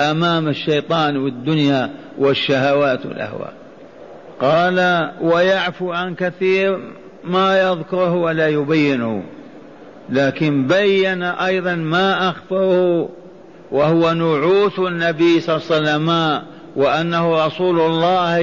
أمام 0.00 0.48
الشيطان 0.48 1.16
والدنيا 1.16 1.90
والشهوات 2.18 3.06
والأهواء. 3.06 3.52
قال 4.40 5.10
ويعفو 5.20 5.92
عن 5.92 6.14
كثير 6.14 6.80
ما 7.24 7.60
يذكره 7.60 8.14
ولا 8.14 8.48
يبينه 8.48 9.22
لكن 10.10 10.66
بين 10.66 11.22
أيضا 11.22 11.74
ما 11.74 12.28
أخفره 12.30 13.08
وهو 13.70 14.12
نعوث 14.12 14.78
النبي 14.78 15.40
صلى 15.40 15.56
الله 15.56 15.66
عليه 15.70 15.76
وسلم 15.76 16.42
وأنه 16.76 17.46
رسول 17.46 17.80
الله 17.80 18.38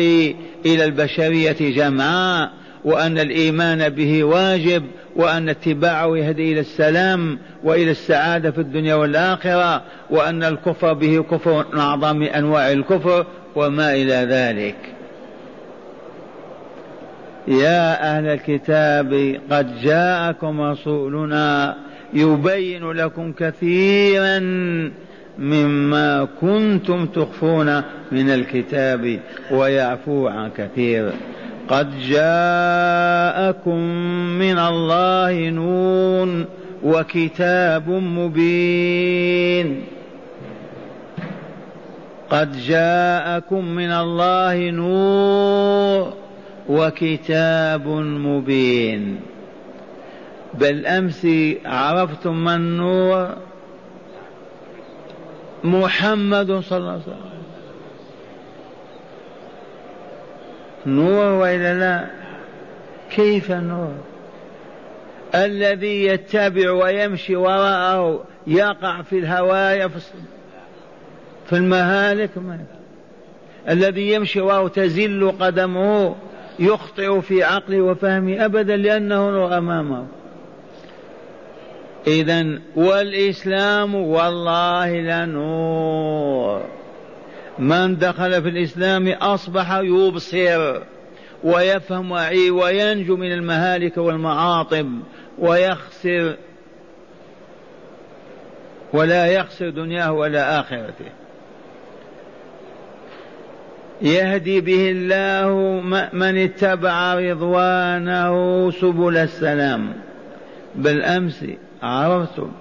إلى 0.65 0.86
البشرية 0.86 1.57
جمعاء 1.59 2.51
وأن 2.86 3.19
الإيمان 3.19 3.89
به 3.89 4.23
واجب 4.23 4.83
وأن 5.15 5.49
اتباعه 5.49 6.17
يهدي 6.17 6.51
إلى 6.51 6.59
السلام 6.59 7.39
وإلى 7.63 7.91
السعادة 7.91 8.51
في 8.51 8.62
الدنيا 8.62 8.95
والآخرة 8.95 9.81
وأن 10.09 10.43
الكفر 10.43 10.93
به 10.93 11.25
كفر 11.31 11.65
من 11.73 11.79
أعظم 11.79 12.23
أنواع 12.23 12.71
الكفر 12.71 13.25
وما 13.55 13.93
إلى 13.93 14.13
ذلك. 14.13 14.75
يا 17.47 18.17
أهل 18.17 18.27
الكتاب 18.27 19.39
قد 19.51 19.81
جاءكم 19.81 20.62
رسولنا 20.62 21.75
يبين 22.13 22.91
لكم 22.91 23.31
كثيرا 23.31 24.39
مما 25.39 26.27
كنتم 26.41 27.05
تخفون 27.05 27.81
من 28.11 28.29
الكتاب 28.29 29.19
ويعفو 29.51 30.27
عن 30.27 30.49
كثير. 30.57 31.11
قد 31.67 31.99
جاءكم 31.99 33.79
من 34.39 34.59
الله 34.59 35.49
نور 35.49 36.45
وكتاب 36.83 37.89
مبين. 37.89 39.83
قد 42.29 42.57
جاءكم 42.57 43.65
من 43.65 43.91
الله 43.91 44.69
نور 44.69 46.13
وكتاب 46.69 47.87
مبين. 47.87 49.19
بالامس 50.53 51.27
عرفتم 51.65 52.43
من 52.43 52.53
النور 52.55 53.29
محمد 55.63 56.60
صلى 56.60 56.78
الله 56.78 56.91
عليه 56.91 57.02
وسلم. 57.02 57.34
نور 60.86 61.26
وإلا 61.26 61.80
لا؟ 61.80 62.08
كيف 63.12 63.52
نور؟ 63.52 63.93
الذي 65.36 66.06
يتبع 66.06 66.71
ويمشي 66.71 67.36
وراءه 67.36 68.23
يقع 68.47 69.02
في 69.02 69.19
الهوايا 69.19 69.88
في 71.45 71.54
المهالك 71.54 72.30
الذي 73.69 74.13
يمشي 74.13 74.41
وراءه 74.41 74.67
تزل 74.67 75.32
قدمه 75.39 76.15
يخطئ 76.60 77.21
في 77.21 77.43
عقله 77.43 77.82
وفهمه 77.82 78.45
أبدا 78.45 78.78
لأنه 78.78 79.30
نور 79.30 79.58
أمامه. 79.58 80.06
اذا 82.07 82.59
والإسلام 82.75 83.95
والله 83.95 84.99
لنور 84.99 86.63
من 87.59 87.97
دخل 87.97 88.41
في 88.41 88.49
الإسلام 88.49 89.07
أصبح 89.07 89.79
يبصر 89.83 90.81
ويفهم 91.43 92.11
وينجو 92.51 93.17
من 93.17 93.31
المهالك 93.31 93.97
والمعاطب 93.97 94.89
ويخسر 95.39 96.35
ولا 98.93 99.25
يخسر 99.25 99.69
دنياه 99.69 100.11
ولا 100.11 100.59
آخرته. 100.59 101.05
يهدي 104.01 104.61
به 104.61 104.91
الله 104.91 105.81
من 106.13 106.37
اتبع 106.37 107.13
رضوانه 107.13 108.71
سبل 108.71 109.17
السلام. 109.17 109.93
بالأمس 110.75 111.45
عرفتم 111.83 112.51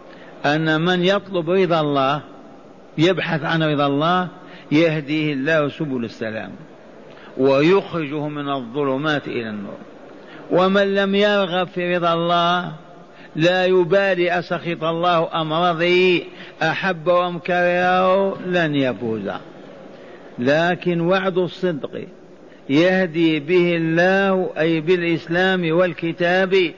أن 0.47 0.81
من 0.81 1.05
يطلب 1.05 1.51
رضا 1.51 1.81
الله 1.81 2.21
يبحث 2.99 3.45
عن 3.45 3.63
رضا 3.63 3.87
الله 3.87 4.29
يهديه 4.73 5.33
الله 5.33 5.69
سبل 5.69 6.05
السلام 6.05 6.51
ويخرجه 7.39 8.29
من 8.29 8.49
الظلمات 8.49 9.29
إلى 9.29 9.49
النور. 9.49 9.79
ومن 10.51 10.95
لم 10.95 11.15
يرغب 11.15 11.67
في 11.67 11.97
رضا 11.97 12.15
الله 12.15 12.73
لا 13.37 13.67
يبالي 13.67 14.39
أسخط 14.39 14.85
الله 14.85 15.41
أم 15.41 15.53
رضي 15.53 16.27
أحب 16.63 17.09
أم 17.09 17.39
كرهه 17.39 18.37
لن 18.47 18.75
يفوز. 18.75 19.31
لكن 20.39 21.01
وعد 21.01 21.39
الصدق 21.39 22.05
يهدي 22.69 23.41
به 23.41 23.77
الله 23.77 24.51
أي 24.59 24.81
بالإسلام 24.81 25.73
والكتاب 25.73 26.73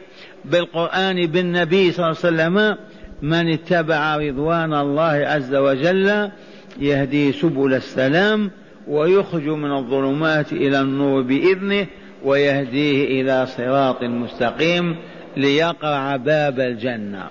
بالقرآن 0.44 1.26
بالنبي 1.26 1.92
صلى 1.92 2.06
الله 2.06 2.18
عليه 2.24 2.34
وسلم 2.34 2.76
من 3.22 3.52
اتبع 3.52 4.16
رضوان 4.16 4.74
الله 4.74 5.26
عز 5.26 5.54
وجل 5.54 6.30
يهدي 6.78 7.32
سبل 7.32 7.74
السلام 7.74 8.50
ويخرج 8.88 9.48
من 9.48 9.72
الظلمات 9.72 10.52
إلى 10.52 10.80
النور 10.80 11.22
بإذنه 11.22 11.86
ويهديه 12.24 13.20
إلى 13.20 13.46
صراط 13.46 14.02
مستقيم 14.02 14.96
ليقرع 15.36 16.16
باب 16.16 16.60
الجنة. 16.60 17.26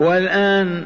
والآن 0.00 0.84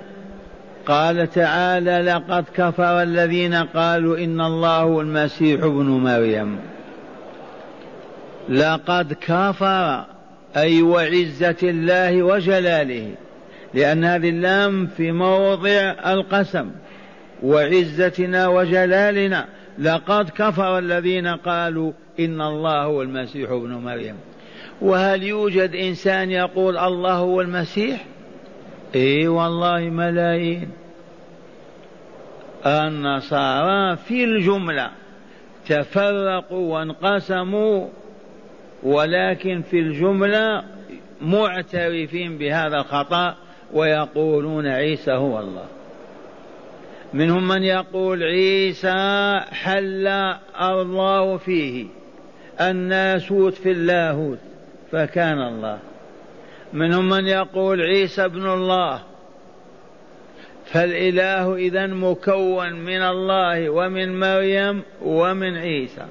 قال 0.86 1.30
تعالى 1.30 1.98
لقد 1.98 2.44
كفر 2.56 3.02
الذين 3.02 3.54
قالوا 3.54 4.18
إن 4.18 4.40
الله 4.40 5.00
المسيح 5.00 5.62
ابن 5.62 5.86
مريم. 5.86 6.58
لقد 8.48 9.12
كفر 9.12 10.04
أي 10.56 10.82
وعزة 10.82 11.56
الله 11.62 12.22
وجلاله 12.22 13.14
لأن 13.74 14.04
هذه 14.04 14.28
اللام 14.28 14.86
في 14.86 15.12
موضع 15.12 15.94
القسم. 16.06 16.70
وعزتنا 17.42 18.48
وجلالنا 18.48 19.46
لقد 19.78 20.30
كفر 20.30 20.78
الذين 20.78 21.26
قالوا 21.26 21.92
إن 22.20 22.40
الله 22.40 22.82
هو 22.82 23.02
المسيح 23.02 23.50
ابن 23.50 23.70
مريم. 23.70 24.16
وهل 24.80 25.22
يوجد 25.22 25.74
إنسان 25.74 26.30
يقول 26.30 26.78
الله 26.78 27.14
هو 27.14 27.40
المسيح؟ 27.40 28.04
إي 28.94 29.28
والله 29.28 29.80
ملايين. 29.80 30.68
النصارى 32.66 33.96
في 33.96 34.24
الجملة 34.24 34.90
تفرقوا 35.66 36.74
وانقسموا 36.74 37.88
ولكن 38.82 39.62
في 39.62 39.78
الجملة 39.78 40.64
معترفين 41.20 42.38
بهذا 42.38 42.76
الخطأ 42.76 43.36
ويقولون 43.72 44.66
عيسى 44.66 45.12
هو 45.12 45.40
الله. 45.40 45.64
منهم 47.14 47.48
من 47.48 47.62
يقول 47.62 48.22
عيسى 48.22 49.40
حل 49.50 50.06
الله 50.60 51.36
فيه 51.36 51.86
الناسوت 52.60 53.54
في 53.54 53.70
اللاهوت 53.70 54.38
فكان 54.92 55.38
الله. 55.38 55.78
منهم 56.72 57.08
من 57.08 57.26
يقول 57.26 57.80
عيسى 57.80 58.24
ابن 58.24 58.46
الله 58.46 59.02
فالإله 60.66 61.54
إذا 61.54 61.86
مكون 61.86 62.72
من 62.72 63.02
الله 63.02 63.70
ومن 63.70 64.20
مريم 64.20 64.82
ومن 65.02 65.56
عيسى. 65.56 66.06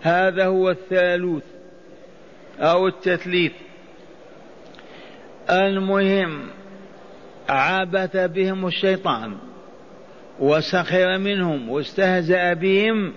هذا 0.00 0.46
هو 0.46 0.70
الثالوث. 0.70 1.59
أو 2.60 2.88
التثليث. 2.88 3.52
المهم 5.50 6.46
عبث 7.48 8.16
بهم 8.16 8.66
الشيطان 8.66 9.36
وسخر 10.40 11.18
منهم 11.18 11.68
واستهزأ 11.68 12.52
بهم 12.52 13.12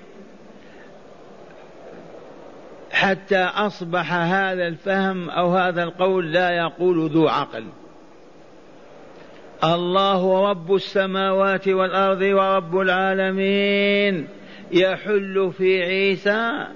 حتى 2.92 3.44
أصبح 3.44 4.14
هذا 4.14 4.68
الفهم 4.68 5.30
أو 5.30 5.56
هذا 5.56 5.84
القول 5.84 6.34
لا 6.34 6.50
يقول 6.50 7.10
ذو 7.10 7.28
عقل. 7.28 7.66
الله 9.64 10.50
رب 10.50 10.76
السماوات 10.76 11.68
والأرض 11.68 12.22
ورب 12.22 12.80
العالمين 12.80 14.28
يحل 14.72 15.52
في 15.58 15.84
عيسى 15.84 16.68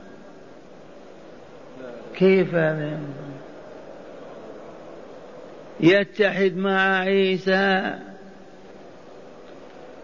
كيف 2.17 2.55
هذا 2.55 2.99
يتحد 5.79 6.57
مع 6.57 6.99
عيسى؟ 6.99 7.93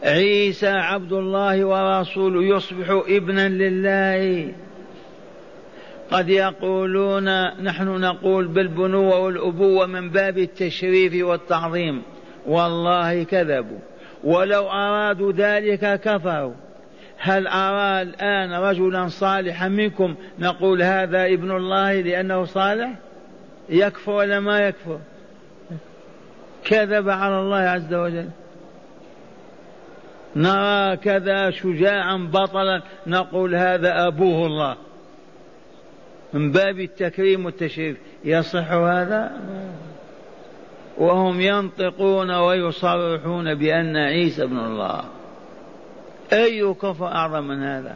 عيسى 0.03 0.67
عبد 0.67 1.13
الله 1.13 1.65
ورسوله 1.65 2.43
يصبح 2.43 3.03
ابنا 3.07 3.49
لله. 3.49 4.51
قد 6.11 6.29
يقولون 6.29 7.43
نحن 7.63 7.87
نقول 7.87 8.47
بالبنوة 8.47 9.19
والأبوة 9.19 9.85
من 9.85 10.09
باب 10.09 10.37
التشريف 10.37 11.25
والتعظيم. 11.25 12.01
والله 12.45 13.23
كذبوا. 13.23 13.79
ولو 14.23 14.69
أرادوا 14.69 15.31
ذلك 15.31 16.01
كفروا. 16.01 16.53
هل 17.25 17.47
أرى 17.47 18.01
الآن 18.01 18.53
رجلا 18.53 19.07
صالحا 19.07 19.67
منكم 19.67 20.15
نقول 20.39 20.83
هذا 20.83 21.25
ابن 21.25 21.51
الله 21.51 22.01
لأنه 22.01 22.45
صالح؟ 22.45 22.93
يكفر 23.69 24.11
ولا 24.11 24.39
ما 24.39 24.59
يكفر؟ 24.59 24.99
كذب 26.63 27.09
على 27.09 27.39
الله 27.39 27.57
عز 27.57 27.93
وجل. 27.93 28.29
نرى 30.35 30.97
كذا 30.97 31.49
شجاعا 31.49 32.17
بطلا 32.17 32.81
نقول 33.07 33.55
هذا 33.55 34.07
أبوه 34.07 34.45
الله. 34.45 34.75
من 36.33 36.51
باب 36.51 36.79
التكريم 36.79 37.45
والتشريف. 37.45 37.97
يصح 38.25 38.71
هذا؟ 38.71 39.31
وهم 40.97 41.41
ينطقون 41.41 42.31
ويصرحون 42.31 43.55
بأن 43.55 43.97
عيسى 43.97 44.43
ابن 44.43 44.59
الله. 44.59 45.03
أي 46.33 46.73
كفر 46.73 47.07
أعظم 47.07 47.47
من 47.47 47.63
هذا؟ 47.63 47.95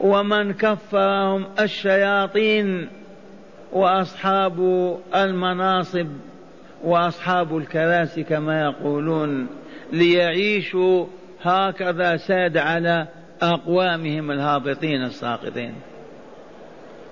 ومن 0.00 0.52
كفرهم 0.52 1.46
الشياطين 1.60 2.88
وأصحاب 3.72 4.58
المناصب 5.14 6.08
وأصحاب 6.84 7.56
الكراسي 7.56 8.22
كما 8.22 8.62
يقولون 8.62 9.46
ليعيشوا 9.92 11.06
هكذا 11.42 12.16
ساد 12.16 12.56
على 12.56 13.06
أقوامهم 13.42 14.30
الهابطين 14.30 15.04
الساقطين. 15.04 15.74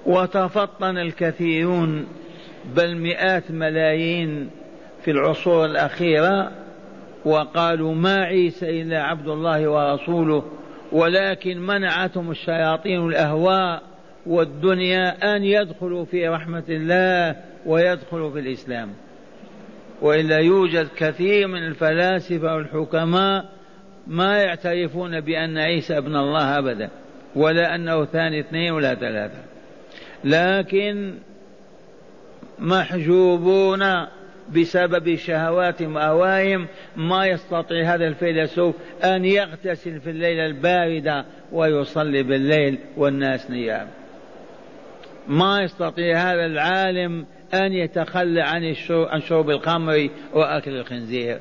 وتفطن 0.07 0.99
الكثيرون 0.99 2.07
بل 2.77 2.97
مئات 2.97 3.51
ملايين 3.51 4.51
في 5.05 5.11
العصور 5.11 5.65
الأخيرة 5.65 6.53
وقالوا 7.25 7.95
ما 7.95 8.25
عيسى 8.25 8.83
إلا 8.83 9.03
عبد 9.03 9.29
الله 9.29 9.69
ورسوله 9.69 10.45
ولكن 10.93 11.59
منعتهم 11.59 12.31
الشياطين 12.31 13.07
الأهواء 13.07 13.83
والدنيا 14.27 15.37
أن 15.37 15.45
يدخلوا 15.45 16.05
في 16.05 16.29
رحمة 16.29 16.65
الله 16.69 17.37
ويدخلوا 17.67 18.31
في 18.31 18.39
الإسلام. 18.39 18.93
وإلا 20.03 20.39
يوجد 20.39 20.89
كثير 20.97 21.49
من 21.49 21.67
الفلاسفة 21.67 22.55
والحكماء 22.55 23.45
ما 24.07 24.39
يعترفون 24.39 25.21
بأن 25.21 25.59
عيسى 25.59 25.99
ابن 25.99 26.17
الله 26.17 26.59
أبدا 26.59 26.91
ولا 27.37 27.75
أنه 27.75 28.05
ثاني 28.05 28.41
اثنين 28.41 28.73
ولا 28.73 28.95
ثلاثة. 28.95 29.39
لكن 30.25 31.15
محجوبون 32.59 33.83
بسبب 34.55 35.15
شهواتهم 35.17 35.97
وأهوائهم 35.97 36.67
ما 36.97 37.27
يستطيع 37.27 37.95
هذا 37.95 38.07
الفيلسوف 38.07 38.75
أن 39.05 39.25
يغتسل 39.25 40.01
في 40.01 40.11
الليلة 40.11 40.47
الباردة 40.47 41.25
ويصلي 41.53 42.23
بالليل 42.23 42.79
والناس 42.97 43.51
نيام. 43.51 43.89
ما 45.29 45.63
يستطيع 45.63 46.19
هذا 46.19 46.47
العالم 46.47 47.27
أن 47.55 47.73
يتخلى 47.73 48.41
عن 48.41 48.75
عن 48.89 49.21
شرب 49.21 49.51
الخمر 49.51 50.09
وأكل 50.33 50.71
الخنزير. 50.71 51.39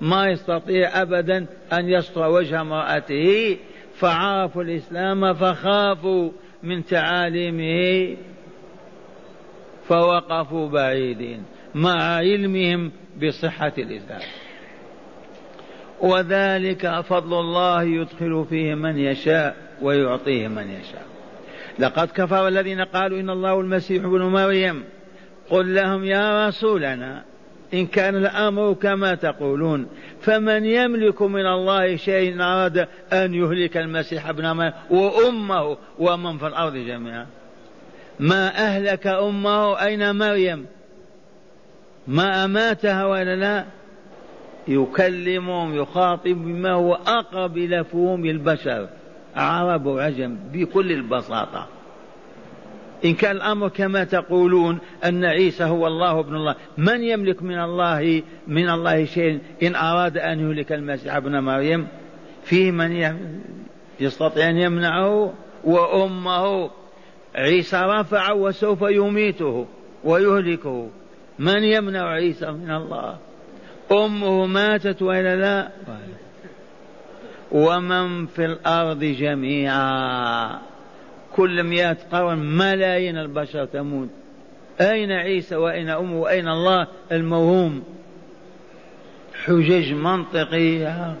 ما 0.00 0.26
يستطيع 0.26 1.02
أبدا 1.02 1.46
أن 1.72 1.88
يستر 1.88 2.28
وجه 2.28 2.60
امرأته 2.60 3.56
فعرفوا 3.94 4.62
الإسلام 4.62 5.34
فخافوا 5.34 6.30
من 6.62 6.84
تعاليمه 6.84 8.16
فوقفوا 9.88 10.68
بعيدين. 10.68 11.42
مع 11.74 12.02
علمهم 12.02 12.92
بصحة 13.22 13.72
الإسلام. 13.78 14.20
وذلك 16.00 17.00
فضل 17.00 17.40
الله 17.40 17.82
يدخل 17.82 18.46
فيه 18.50 18.74
من 18.74 18.98
يشاء 18.98 19.56
ويعطيه 19.82 20.48
من 20.48 20.70
يشاء. 20.70 21.06
لقد 21.78 22.08
كفر 22.08 22.48
الذين 22.48 22.80
قالوا 22.80 23.20
إن 23.20 23.30
الله 23.30 23.60
المسيح 23.60 24.04
ابن 24.04 24.22
مريم. 24.22 24.84
قل 25.50 25.74
لهم 25.74 26.04
يا 26.04 26.48
رسولنا 26.48 27.24
إن 27.74 27.86
كان 27.86 28.16
الأمر 28.16 28.72
كما 28.72 29.14
تقولون 29.14 29.86
فمن 30.20 30.64
يملك 30.64 31.22
من 31.22 31.46
الله 31.46 31.96
شيء 31.96 32.42
أراد 32.42 32.88
أن 33.12 33.34
يهلك 33.34 33.76
المسيح 33.76 34.28
ابن 34.28 34.52
مريم 34.52 34.72
وأمه 34.90 35.76
ومن 35.98 36.38
في 36.38 36.46
الأرض 36.46 36.76
جميعا. 36.76 37.26
ما 38.20 38.48
أهلك 38.48 39.06
أمه 39.06 39.84
أين 39.84 40.16
مريم؟ 40.16 40.66
ما 42.08 42.44
أماتها 42.44 43.06
ولا 43.06 43.36
لا؟ 43.36 43.64
يكلمهم 44.68 45.74
يخاطب 45.74 46.28
بما 46.28 46.72
هو 46.72 46.94
أقرب 46.94 47.56
إلى 47.56 47.84
فهوم 47.84 48.24
البشر. 48.24 48.88
عرب 49.36 49.86
وعجم 49.86 50.36
بكل 50.52 50.92
البساطة. 50.92 51.66
إن 53.04 53.14
كان 53.14 53.36
الأمر 53.36 53.68
كما 53.68 54.04
تقولون 54.04 54.78
أن 55.04 55.24
عيسى 55.24 55.64
هو 55.64 55.86
الله 55.86 56.20
ابن 56.20 56.36
الله. 56.36 56.54
من 56.78 57.02
يملك 57.02 57.42
من 57.42 57.58
الله 57.58 58.22
من 58.46 58.68
الله 58.70 59.04
شيء 59.04 59.38
إن 59.62 59.74
أراد 59.74 60.18
أن 60.18 60.50
يهلك 60.50 60.72
المسيح 60.72 61.16
ابن 61.16 61.40
مريم؟ 61.40 61.86
فيه 62.44 62.70
من 62.70 63.16
يستطيع 64.00 64.50
أن 64.50 64.56
يمنعه؟ 64.56 65.32
وأمه. 65.64 66.70
عيسى 67.34 67.76
رفع 67.76 68.32
وسوف 68.32 68.82
يميته 68.82 69.66
ويهلكه. 70.04 70.88
من 71.38 71.64
يمنع 71.64 72.08
عيسى 72.08 72.50
من 72.50 72.70
الله؟ 72.70 73.16
أمه 73.92 74.46
ماتت 74.46 75.02
وإلا 75.02 75.36
لا؟ 75.36 75.68
ومن 77.52 78.26
في 78.26 78.44
الأرض 78.44 79.04
جميعا. 79.04 80.58
كل 81.36 81.62
مئة 81.62 81.96
قرن 82.12 82.38
ملايين 82.38 83.18
البشر 83.18 83.64
تموت. 83.64 84.08
أين 84.80 85.12
عيسى 85.12 85.56
وأين 85.56 85.88
أمه 85.88 86.20
وأين 86.20 86.48
الله 86.48 86.86
الموهوم؟ 87.12 87.82
حجج 89.44 89.92
منطقية 89.92 91.14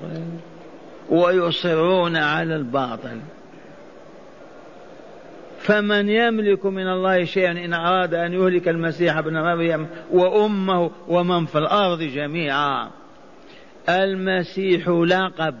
ويصرون 1.10 2.16
على 2.16 2.56
الباطل. 2.56 3.20
فمن 5.64 6.08
يملك 6.08 6.66
من 6.66 6.88
الله 6.88 7.24
شيئا 7.24 7.50
إن 7.50 7.74
أراد 7.74 8.14
أن 8.14 8.32
يهلك 8.32 8.68
المسيح 8.68 9.16
ابن 9.16 9.32
مريم 9.32 9.86
وأمه 10.10 10.90
ومن 11.08 11.46
في 11.46 11.58
الأرض 11.58 12.02
جميعا. 12.02 12.90
المسيح 13.88 14.88
لقب 14.88 15.54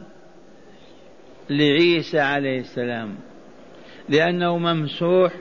لعيسى 1.50 2.20
عليه 2.20 2.60
السلام 2.60 3.14
لأنه 4.08 4.58
ممسوح 4.58 5.32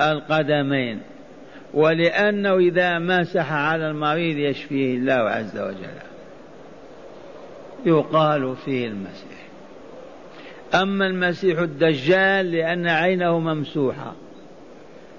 القدمين 0.00 1.00
ولأنه 1.74 2.56
إذا 2.56 2.98
مسح 2.98 3.52
على 3.52 3.90
المريض 3.90 4.36
يشفيه 4.36 4.94
الله 4.94 5.30
عز 5.30 5.58
وجل. 5.58 6.00
يقال 7.86 8.56
فيه 8.56 8.88
المسيح. 8.88 9.39
أما 10.74 11.06
المسيح 11.06 11.58
الدجال 11.58 12.52
لأن 12.52 12.88
عينه 12.88 13.38
ممسوحة. 13.38 14.12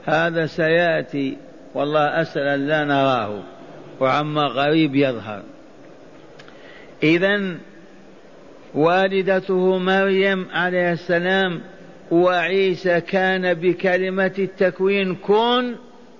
هذا 0.06 0.46
سيأتي 0.46 1.38
والله 1.74 2.22
أسأل 2.22 2.48
أن 2.48 2.68
لا 2.68 2.86
نراه 2.86 3.44
وعما 4.00 4.42
غريب 4.42 4.96
يظهر. 4.96 5.44
إذا 7.04 7.58
والدته 8.74 9.78
مريم 9.78 10.48
عليه 10.54 10.92
السلام 10.92 11.62
وعيسى 12.12 13.02
كان 13.02 13.54
بكلمة 13.54 14.34
التكوين 14.40 15.16
كن 15.16 15.76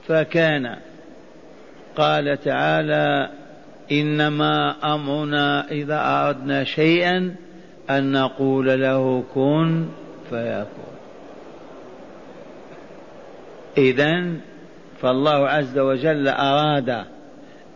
فكان. 0.08 0.76
قال 1.96 2.38
تعالى 2.44 3.30
إنما 3.92 4.76
أمرنا 4.96 5.72
إذا 5.72 6.02
أردنا 6.06 6.64
شيئا 6.64 7.36
أن 7.90 8.12
نقول 8.12 8.82
له 8.82 9.24
كن 9.34 9.86
فيكون. 10.30 10.92
إذا 13.78 14.34
فالله 15.02 15.50
عز 15.50 15.80
وجل 15.80 16.28
أراد 16.28 17.06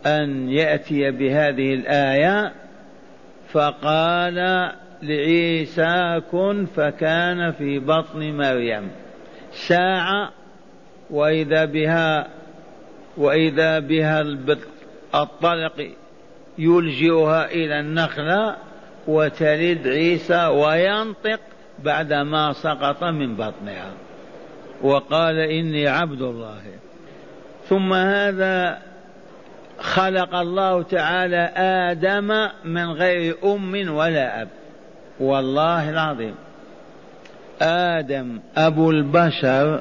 أن 0.06 0.48
يأتي 0.48 1.10
بهذه 1.10 1.74
الآية 1.74 2.52
فقال 3.52 4.72
لعيسى 5.02 6.20
كن 6.30 6.66
فكان 6.76 7.52
في 7.52 7.78
بطن 7.78 8.32
مريم. 8.32 8.90
ساعة 9.52 10.30
وإذا 11.10 11.64
بها 11.64 12.28
وإذا 13.16 13.78
بها 13.78 14.20
الطلق 15.14 15.90
يلجئها 16.58 17.50
إلى 17.50 17.80
النخلة 17.80 18.56
وتلد 19.08 19.88
عيسى 19.88 20.46
وينطق 20.46 21.40
بعدما 21.84 22.52
سقط 22.52 23.04
من 23.04 23.34
بطنها. 23.34 23.90
وقال 24.82 25.38
إني 25.38 25.88
عبد 25.88 26.22
الله. 26.22 26.62
ثم 27.68 27.92
هذا 27.94 28.78
خلق 29.78 30.34
الله 30.34 30.82
تعالى 30.82 31.52
آدم 31.56 32.48
من 32.64 32.90
غير 32.90 33.36
أم 33.44 33.88
ولا 33.88 34.42
أب. 34.42 34.48
والله 35.20 35.90
العظيم. 35.90 36.34
آدم 37.62 38.40
أبو 38.56 38.90
البشر 38.90 39.80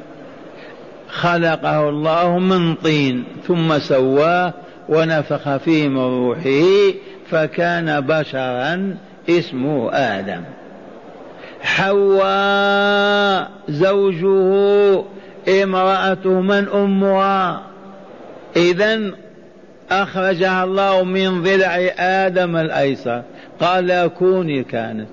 خلقه 1.10 1.90
الله 1.90 2.40
من 2.40 2.76
طين 2.76 3.24
ثم 3.48 3.80
سواه 3.80 4.54
ونفخ 4.90 5.58
فيه 5.58 5.88
من 5.88 5.98
روحه 5.98 6.94
فكان 7.30 8.02
بشرا 8.02 8.98
اسمه 9.30 9.90
آدم. 9.94 10.42
حواء 11.62 13.50
زوجه 13.70 15.04
امرأته 15.64 16.42
من 16.42 16.68
أمها. 16.74 17.62
إذا 18.56 19.12
أخرجها 19.92 20.64
الله 20.64 21.04
من 21.04 21.44
ضلع 21.44 21.90
آدم 22.00 22.56
الأيسر. 22.56 23.22
قال 23.62 24.08
كوني 24.08 24.64
كانت. 24.64 25.08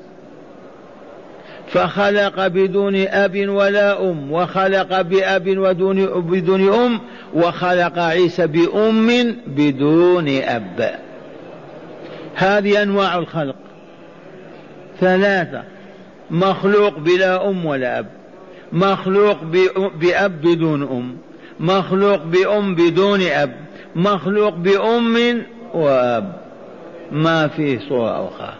فخلق 1.68 2.46
بدون 2.46 3.06
أب 3.06 3.48
ولا 3.48 4.10
أم 4.10 4.32
وخلق 4.32 5.00
بأب 5.00 5.58
ودون 5.58 6.20
بدون 6.20 6.68
أم 6.68 7.00
وخلق 7.34 7.98
عيسى 7.98 8.46
بأم 8.46 9.36
بدون 9.46 10.28
أب. 10.28 10.90
هذه 12.34 12.82
أنواع 12.82 13.18
الخلق. 13.18 13.56
ثلاثة. 15.02 15.62
مخلوق 16.30 16.98
بلا 16.98 17.48
أم 17.48 17.66
ولا 17.66 17.98
أب. 17.98 18.06
مخلوق 18.72 19.42
بأب 20.00 20.40
بدون 20.40 20.82
أم. 20.82 21.16
مخلوق 21.60 22.22
بأم 22.24 22.74
بدون 22.74 23.22
أب. 23.22 23.52
مخلوق 23.96 24.54
بأم 24.54 25.42
وأب. 25.74 26.32
ما 27.12 27.48
فيه 27.48 27.78
صورة 27.88 28.28
أخرى 28.28 28.54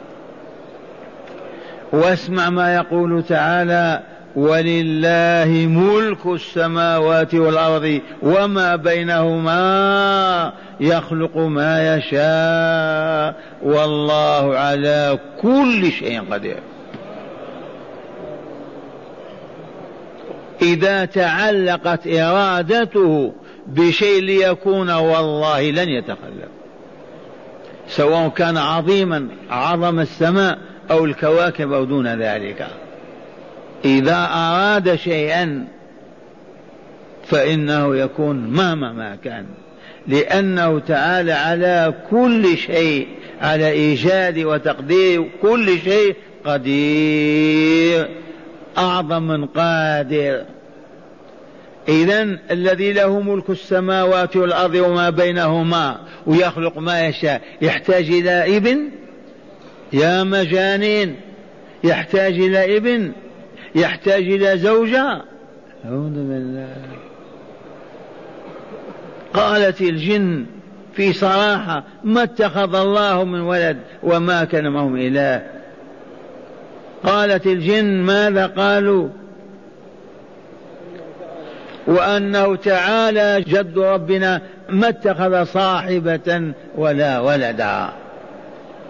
واسمع 1.92 2.50
ما 2.50 2.74
يقول 2.74 3.22
تعالى 3.22 4.00
ولله 4.36 5.66
ملك 5.66 6.26
السماوات 6.26 7.34
والأرض 7.34 8.00
وما 8.22 8.76
بينهما 8.76 10.52
يخلق 10.80 11.36
ما 11.36 11.96
يشاء 11.96 13.42
والله 13.62 14.58
على 14.58 15.18
كل 15.42 15.92
شيء 15.92 16.22
قدير. 16.30 16.58
إذا 20.62 21.04
تعلقت 21.04 22.06
إرادته 22.06 23.32
بشيء 23.66 24.22
ليكون 24.22 24.90
والله 24.90 25.70
لن 25.70 25.88
يتخلف 25.88 26.48
سواء 27.88 28.28
كان 28.28 28.56
عظيما 28.56 29.28
عظم 29.50 30.00
السماء 30.00 30.58
أو 30.90 31.04
الكواكب 31.04 31.72
أو 31.72 31.84
دون 31.84 32.06
ذلك. 32.06 32.66
إذا 33.84 34.28
أراد 34.32 34.94
شيئا 34.94 35.68
فإنه 37.26 37.96
يكون 37.96 38.36
مهما 38.36 38.92
ما 38.92 39.16
كان. 39.24 39.46
لأنه 40.06 40.78
تعالى 40.78 41.32
على 41.32 41.94
كل 42.10 42.56
شيء 42.56 43.06
على 43.40 43.70
إيجاد 43.70 44.38
وتقدير 44.38 45.30
كل 45.42 45.78
شيء 45.78 46.16
قدير 46.44 48.08
أعظم 48.78 49.22
من 49.22 49.46
قادر. 49.46 50.44
إذا 51.88 52.38
الذي 52.50 52.92
له 52.92 53.20
ملك 53.20 53.50
السماوات 53.50 54.36
والأرض 54.36 54.74
وما 54.74 55.10
بينهما 55.10 56.00
ويخلق 56.26 56.78
ما 56.78 57.06
يشاء 57.06 57.42
يحتاج 57.62 58.10
إلى 58.10 58.56
ابن؟ 58.56 58.88
يا 59.92 60.24
مجانين 60.24 61.16
يحتاج 61.84 62.32
إلى 62.32 62.76
ابن؟ 62.76 63.12
يحتاج 63.74 64.22
إلى 64.22 64.58
زوجة؟ 64.58 65.22
أعوذ 65.84 66.14
بالله. 66.14 66.76
قالت 69.34 69.80
الجن 69.80 70.46
في 70.94 71.12
صراحة 71.12 71.84
ما 72.04 72.22
اتخذ 72.22 72.74
الله 72.74 73.24
من 73.24 73.40
ولد 73.40 73.76
وما 74.02 74.44
كان 74.44 74.68
معهم 74.68 74.96
إله. 74.96 75.42
قالت 77.04 77.46
الجن 77.46 78.02
ماذا 78.02 78.46
قالوا؟ 78.46 79.08
وأنه 81.86 82.56
تعالى 82.56 83.44
جد 83.48 83.78
ربنا 83.78 84.40
ما 84.68 84.88
اتخذ 84.88 85.44
صاحبة 85.44 86.52
ولا 86.76 87.20
ولدا. 87.20 87.88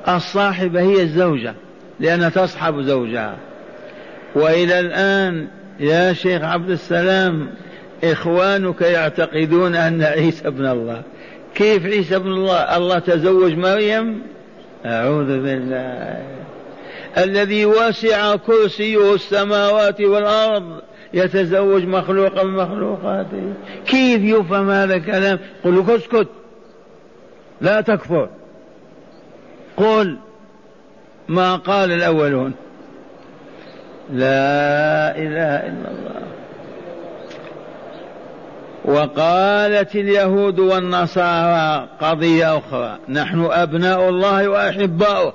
الصاحبة 0.08 0.80
هي 0.80 1.02
الزوجة 1.02 1.54
لأنها 2.00 2.28
تصحب 2.28 2.80
زوجها. 2.80 3.36
وإلى 4.34 4.80
الآن 4.80 5.48
يا 5.80 6.12
شيخ 6.12 6.42
عبد 6.42 6.70
السلام 6.70 7.48
إخوانك 8.04 8.80
يعتقدون 8.80 9.74
أن 9.74 10.02
عيسى 10.02 10.48
ابن 10.48 10.66
الله. 10.66 11.02
كيف 11.54 11.86
عيسى 11.86 12.16
ابن 12.16 12.30
الله؟ 12.30 12.76
الله 12.76 12.98
تزوج 12.98 13.52
مريم؟ 13.52 14.22
أعوذ 14.86 15.26
بالله. 15.26 16.22
الذي 17.18 17.66
وسع 17.66 18.36
كرسيه 18.36 19.14
السماوات 19.14 20.00
والأرض 20.00 20.80
يتزوج 21.14 21.84
مخلوقا 21.84 22.42
من 22.42 22.54
مخلوقاته. 22.56 23.52
كيف 23.86 24.22
يفهم 24.22 24.70
هذا 24.70 24.94
الكلام؟ 24.94 25.38
قل 25.64 25.84
اسكت. 25.88 26.28
لا 27.60 27.80
تكفر. 27.80 28.28
قل 29.76 30.18
ما 31.28 31.56
قال 31.56 31.92
الأولون. 31.92 32.52
لا 34.10 35.16
إله 35.16 35.56
إلا 35.56 35.88
الله. 35.90 36.22
وقالت 38.84 39.94
اليهود 39.94 40.58
والنصارى 40.58 41.88
قضية 42.00 42.58
أخرى 42.58 42.98
نحن 43.08 43.48
أبناء 43.50 44.08
الله 44.08 44.48
وأحباؤه. 44.48 45.32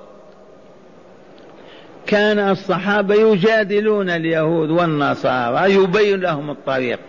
كان 2.08 2.40
الصحابة 2.40 3.16
يجادلون 3.16 4.10
اليهود 4.10 4.70
والنصارى 4.70 5.74
يبين 5.74 6.20
لهم 6.20 6.50
الطريق 6.50 7.00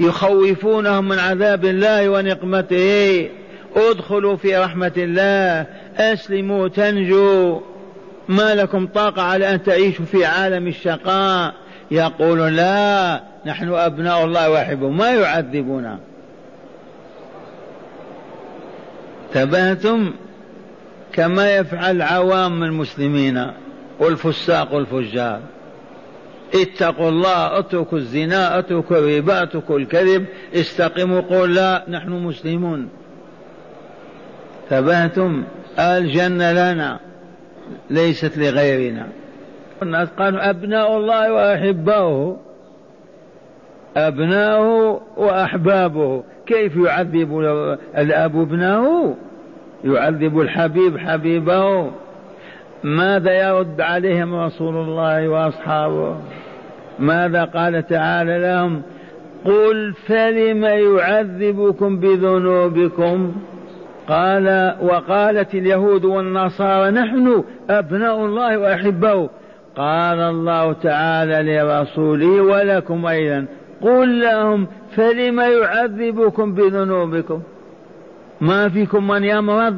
يخوفونهم 0.00 1.08
من 1.08 1.18
عذاب 1.18 1.64
الله 1.64 2.08
ونقمته. 2.08 3.28
ادخلوا 3.76 4.36
في 4.36 4.56
رحمة 4.56 4.92
الله 4.96 5.66
أسلموا 5.96 6.68
تنجوا. 6.68 7.60
ما 8.28 8.54
لكم 8.54 8.86
طاقة 8.86 9.22
على 9.22 9.54
أن 9.54 9.62
تعيشوا 9.62 10.04
في 10.04 10.24
عالم 10.24 10.66
الشقاء؟ 10.66 11.54
يقول 11.90 12.56
لا 12.56 13.20
نحن 13.46 13.68
أبناء 13.72 14.24
الله 14.24 14.50
وأحبه 14.50 14.88
ما 14.88 15.10
يعذبنا. 15.10 15.98
تبهتم 19.32 20.12
كما 21.12 21.56
يفعل 21.56 22.02
عوام 22.02 22.62
المسلمين 22.62 23.46
والفساق 23.98 24.74
والفجار. 24.74 25.40
اتقوا 26.54 27.08
الله 27.08 27.58
اتركوا 27.58 27.98
الزنا 27.98 28.58
اتركوا 28.58 28.96
الربا 28.96 29.42
اتركوا 29.42 29.78
الكذب 29.78 30.26
استقيموا 30.54 31.20
قول 31.20 31.54
لا 31.54 31.84
نحن 31.88 32.10
مسلمون. 32.10 32.88
تبهتم 34.70 35.44
الجنة 35.78 36.52
لنا. 36.52 37.00
ليست 37.90 38.38
لغيرنا. 38.38 39.06
الناس 39.82 40.08
قالوا 40.08 40.50
أبناء 40.50 40.96
الله 40.96 41.32
وأحباؤه. 41.32 42.36
أبناؤه 43.96 45.00
وأحبابه. 45.16 46.22
كيف 46.46 46.76
يعذب 46.76 47.38
الأب 47.98 48.40
ابنه؟ 48.40 49.16
يعذب 49.84 50.40
الحبيب 50.40 50.98
حبيبه. 50.98 51.90
ماذا 52.84 53.48
يرد 53.48 53.80
عليهم 53.80 54.34
رسول 54.34 54.76
الله 54.76 55.28
وأصحابه؟ 55.28 56.16
ماذا 56.98 57.44
قال 57.44 57.86
تعالى 57.86 58.38
لهم؟ 58.38 58.82
قل 59.44 59.92
فلم 60.06 60.64
يعذبكم 60.64 61.96
بذنوبكم؟ 62.00 63.34
قال 64.08 64.74
وقالت 64.82 65.54
اليهود 65.54 66.04
والنصارى 66.04 66.90
نحن 66.90 67.44
أبناء 67.70 68.24
الله 68.24 68.58
وأحبه 68.58 69.28
قال 69.76 70.20
الله 70.20 70.72
تعالى 70.72 71.52
لرسوله 71.52 72.42
ولكم 72.42 73.06
أيضا. 73.06 73.46
قل 73.82 74.20
لهم 74.20 74.66
فلم 74.96 75.40
يعذبكم 75.40 76.54
بذنوبكم؟ 76.54 77.42
ما 78.40 78.68
فيكم 78.68 79.06
من 79.06 79.24
يمرض؟ 79.24 79.76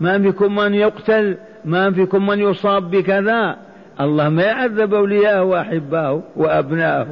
ما 0.00 0.18
فيكم 0.18 0.54
من 0.56 0.74
يقتل؟ 0.74 1.36
ما 1.64 1.90
فيكم 1.90 2.26
من 2.26 2.38
يصاب 2.38 2.90
بكذا؟ 2.90 3.56
الله 4.00 4.28
ما 4.28 4.42
يعذب 4.42 4.94
أولياءه 4.94 5.42
وأحباه 5.42 6.22
وأبناءه. 6.36 7.06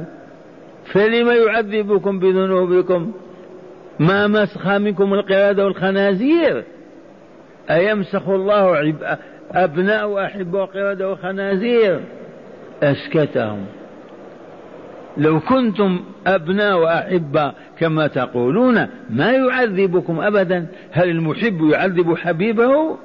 فلما 0.85 1.33
يعذبكم 1.33 2.19
بذنوبكم؟ 2.19 3.11
ما 3.99 4.27
مسخ 4.27 4.67
منكم 4.67 5.13
القرادة 5.13 5.65
والخنازير؟ 5.65 6.63
أيمسخ 7.69 8.29
الله 8.29 8.93
أبناء 9.51 10.07
وأحباء 10.07 10.63
القردة 10.63 11.09
والخنازير؟ 11.09 11.99
أسكتهم. 12.83 13.65
لو 15.17 15.39
كنتم 15.39 15.99
أبناء 16.27 16.77
وأحبة 16.77 17.53
كما 17.79 18.07
تقولون 18.07 18.87
ما 19.09 19.31
يعذبكم 19.31 20.19
أبدا. 20.19 20.65
هل 20.91 21.09
المحب 21.09 21.69
يعذب 21.71 22.17
حبيبه؟ 22.17 22.97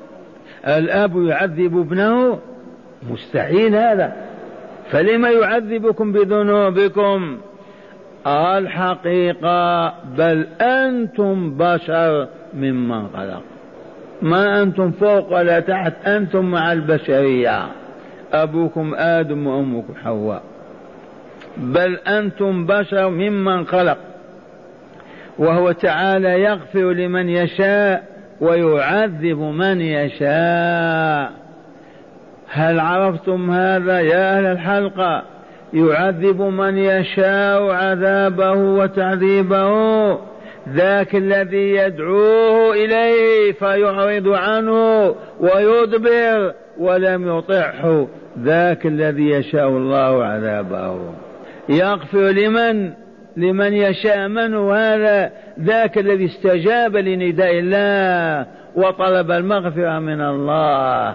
الأب 0.66 1.26
يعذب 1.26 1.78
ابنه؟ 1.78 2.38
مستحيل 3.10 3.74
هذا. 3.74 4.16
فلما 4.90 5.30
يعذبكم 5.30 6.12
بذنوبكم؟ 6.12 7.38
الحقيقة 8.26 9.94
بل 10.18 10.46
أنتم 10.60 11.56
بشر 11.56 12.28
ممن 12.54 13.08
خلق. 13.08 13.42
ما 14.22 14.62
أنتم 14.62 14.90
فوق 14.90 15.32
ولا 15.32 15.60
تحت 15.60 15.92
أنتم 16.06 16.44
مع 16.44 16.72
البشرية. 16.72 17.66
أبوكم 18.32 18.94
آدم 18.94 19.46
وأمكم 19.46 19.94
حواء. 20.04 20.42
بل 21.56 21.96
أنتم 21.96 22.66
بشر 22.66 23.10
ممن 23.10 23.66
خلق. 23.66 23.98
وهو 25.38 25.72
تعالى 25.72 26.42
يغفر 26.42 26.92
لمن 26.92 27.28
يشاء 27.28 28.04
ويعذب 28.40 29.38
من 29.38 29.80
يشاء. 29.80 31.32
هل 32.48 32.80
عرفتم 32.80 33.50
هذا 33.50 34.00
يا 34.00 34.38
أهل 34.38 34.44
الحلقة؟ 34.44 35.22
يعذب 35.74 36.40
من 36.40 36.78
يشاء 36.78 37.70
عذابه 37.70 38.52
وتعذيبه. 38.52 40.32
ذاك 40.68 41.14
الذي 41.14 41.74
يدعوه 41.74 42.72
إليه 42.72 43.52
فيعرض 43.52 44.28
عنه 44.28 45.14
ويدبر 45.40 46.52
ولم 46.78 47.38
يطعه. 47.38 48.08
ذاك 48.38 48.86
الذي 48.86 49.30
يشاء 49.30 49.68
الله 49.68 50.24
عذابه. 50.24 51.00
يغفر 51.68 52.30
لمن؟ 52.30 52.90
لمن 53.36 53.72
يشاء. 53.72 54.28
من 54.28 54.54
هذا؟ 54.54 55.32
ذاك 55.60 55.98
الذي 55.98 56.26
استجاب 56.26 56.96
لنداء 56.96 57.58
الله 57.58 58.46
وطلب 58.76 59.30
المغفرة 59.30 59.98
من 59.98 60.20
الله. 60.20 61.14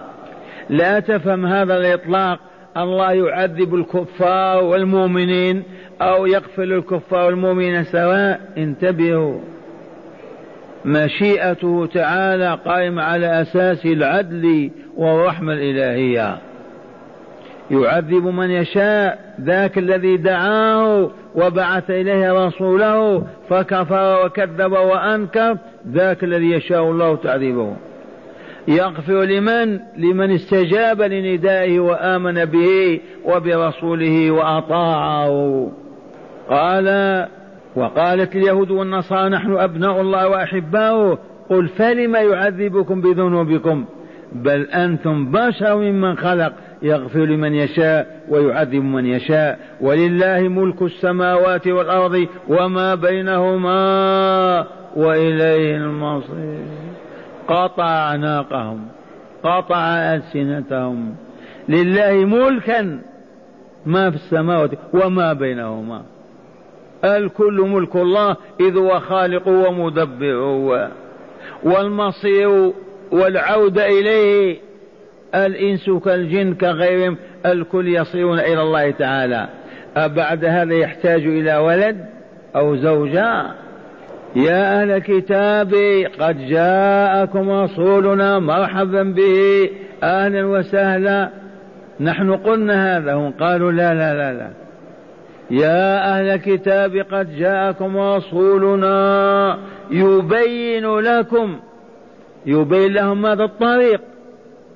لا 0.70 1.00
تفهم 1.00 1.46
هذا 1.46 1.78
الإطلاق. 1.78 2.40
الله 2.78 3.12
يعذب 3.12 3.76
الكفار 3.76 4.64
والمؤمنين 4.64 5.64
أو 6.02 6.26
يغفر 6.26 6.64
الكفار 6.64 7.26
والمؤمنين 7.26 7.84
سواء 7.84 8.40
انتبهوا. 8.58 9.40
مشيئته 10.86 11.86
تعالى 11.94 12.60
قائمة 12.66 13.04
على 13.04 13.42
أساس 13.42 13.86
العدل 13.86 14.72
والرحمة 14.98 15.54
الإلهية. 15.54 16.38
يعذب 17.72 18.26
من 18.26 18.52
يشاء 18.52 19.20
ذاك 19.42 19.78
الذي 19.78 20.18
دعاه 20.18 21.10
وبعث 21.36 21.90
إليه 21.90 22.48
رسوله 22.48 23.24
فكفر 23.50 24.26
وكذب 24.26 24.72
وأنكر 24.72 25.58
ذاك 25.92 26.24
الذي 26.24 26.52
يشاء 26.52 26.84
الله 26.84 27.16
تعذيبه 27.16 27.74
يغفر 28.68 29.24
لمن؟ 29.24 29.80
لمن 29.98 30.32
استجاب 30.32 31.02
لندائه 31.02 31.80
وآمن 31.80 32.46
به 32.46 33.00
وبرسوله 33.26 34.32
وأطاعه. 34.32 35.72
قال 36.50 36.88
وقالت 37.76 38.36
اليهود 38.36 38.72
والنصارى 38.72 39.30
نحن 39.30 39.58
أبناء 39.58 40.02
الله 40.02 40.28
وأحباؤه. 40.28 41.18
قل 41.50 41.68
فلم 41.68 42.16
يعذبكم 42.16 43.02
بذنوبكم؟ 43.02 43.86
بل 44.32 44.62
أنتم 44.62 45.32
بشر 45.32 45.76
ممن 45.76 46.18
خلق. 46.18 46.54
يغفر 46.82 47.26
لمن 47.26 47.56
يشاء 47.56 48.22
ويعذب 48.30 48.84
من 48.84 49.06
يشاء. 49.06 49.60
ولله 49.82 50.40
ملك 50.40 50.82
السماوات 50.82 51.68
والأرض 51.68 52.28
وما 52.48 52.96
بينهما 52.96 54.66
وإليه 54.96 55.78
المصير. 55.78 56.97
قطع 57.48 57.84
أعناقهم 57.84 58.88
قطع 59.44 59.86
ألسنتهم. 60.16 61.16
لله 61.70 62.26
ملكا 62.26 63.00
ما 63.86 64.10
في 64.10 64.16
السماوات 64.16 64.72
وما 64.94 65.34
بينهما. 65.34 66.02
الكل 67.04 67.62
ملك 67.62 67.96
الله 67.96 68.36
إذ 68.60 68.78
هو 68.78 69.00
خالق 69.00 69.48
ومدبر 69.48 70.90
والمصير 71.64 72.74
والعودة 73.12 73.86
إليه 73.86 74.58
الإنس 75.36 75.90
كالجن 75.90 76.54
كغيرهم 76.54 77.18
الكل 77.46 77.88
يصيرون 77.88 78.40
إلى 78.40 78.62
الله 78.62 78.92
تعالى. 78.92 79.48
أبعد 79.98 80.46
هذا 80.46 80.74
يحتاج 80.74 81.26
إلى 81.26 81.58
ولد 81.58 82.06
أو 82.56 82.76
زوجة؟ 82.76 83.46
يا 84.38 84.82
أهل 84.82 84.92
الكتاب 84.92 85.74
قد 86.20 86.48
جاءكم 86.48 87.50
رسولنا 87.50 88.40
مرحبا 88.40 89.04
به. 89.04 89.70
أهلا 90.04 90.46
وسهلا. 90.46 91.30
نحن 92.00 92.34
قلنا 92.34 92.98
هذا 92.98 93.14
هم 93.14 93.32
قالوا 93.32 93.72
لا 93.72 93.94
لا 93.94 94.14
لا 94.14 94.34
لا. 94.34 94.50
يا 95.52 96.18
أهل 96.18 96.26
الكتاب 96.30 96.98
قد 97.12 97.36
جاءكم 97.36 97.98
رسولنا 97.98 99.58
يبين 99.92 100.96
لكم. 101.00 101.60
يبين 102.46 102.94
لهم 102.94 103.22
ماذا؟ 103.22 103.44
الطريق. 103.44 104.02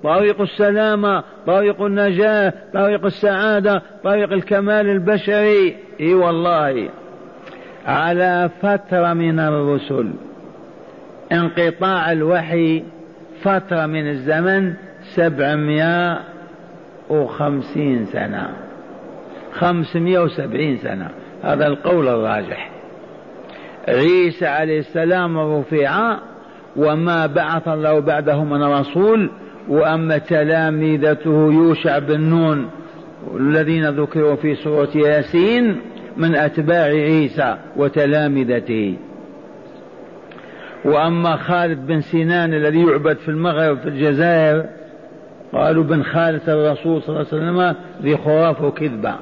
طريق 0.04 0.42
السلامة 0.42 1.24
طريق 1.48 1.82
النجاة 1.82 2.54
طريق 2.74 3.06
السعادة 3.06 3.82
طريق 4.04 4.34
الكمال 4.34 4.90
البشري. 4.90 5.76
إي 6.00 6.14
والله. 6.14 6.90
على 7.86 8.50
فترة 8.62 9.14
من 9.14 9.40
الرسل. 9.40 10.12
انقطاع 11.32 12.12
الوحي 12.12 12.84
فترة 13.42 13.86
من 13.86 14.10
الزمن 14.10 14.74
سبعمائة 15.16 16.20
وخمسين 17.10 18.06
سنة. 18.06 18.50
خمسمائة 19.54 20.20
وسبعين 20.20 20.78
سنة. 20.78 21.10
هذا 21.44 21.68
القول 21.68 22.08
الراجح. 22.08 22.72
عيسى 23.88 24.46
عليه 24.46 24.80
السلام 24.80 25.38
رفع 25.38 26.18
وما 26.76 27.26
بعث 27.26 27.68
الله 27.68 28.00
بعده 28.00 28.44
من 28.44 28.64
رسول 28.64 29.30
وأما 29.70 30.18
تلامذته 30.18 31.52
يوشع 31.54 32.00
بن 32.00 32.22
نون 32.22 32.70
الذين 33.36 33.90
ذكروا 33.90 34.36
في 34.36 34.56
سورة 34.56 34.90
ياسين 34.96 35.82
من 36.18 36.36
أتباع 36.36 36.84
عيسى 36.84 37.58
وتلامذته. 37.76 38.98
وأما 40.86 41.36
خالد 41.36 41.88
بن 41.88 42.02
سنان 42.02 42.54
الذي 42.54 42.82
يعبد 42.82 43.18
في 43.18 43.30
المغرب 43.30 43.78
في 43.80 43.90
الجزائر 43.90 44.66
قالوا 45.54 45.84
بن 45.84 46.04
خالد 46.04 46.50
الرسول 46.50 47.02
صلى 47.02 47.10
الله 47.10 47.28
عليه 47.32 47.44
وسلم 47.44 47.76
ذي 48.02 48.18
خرافة 48.18 48.66
وكذبة 48.66 49.16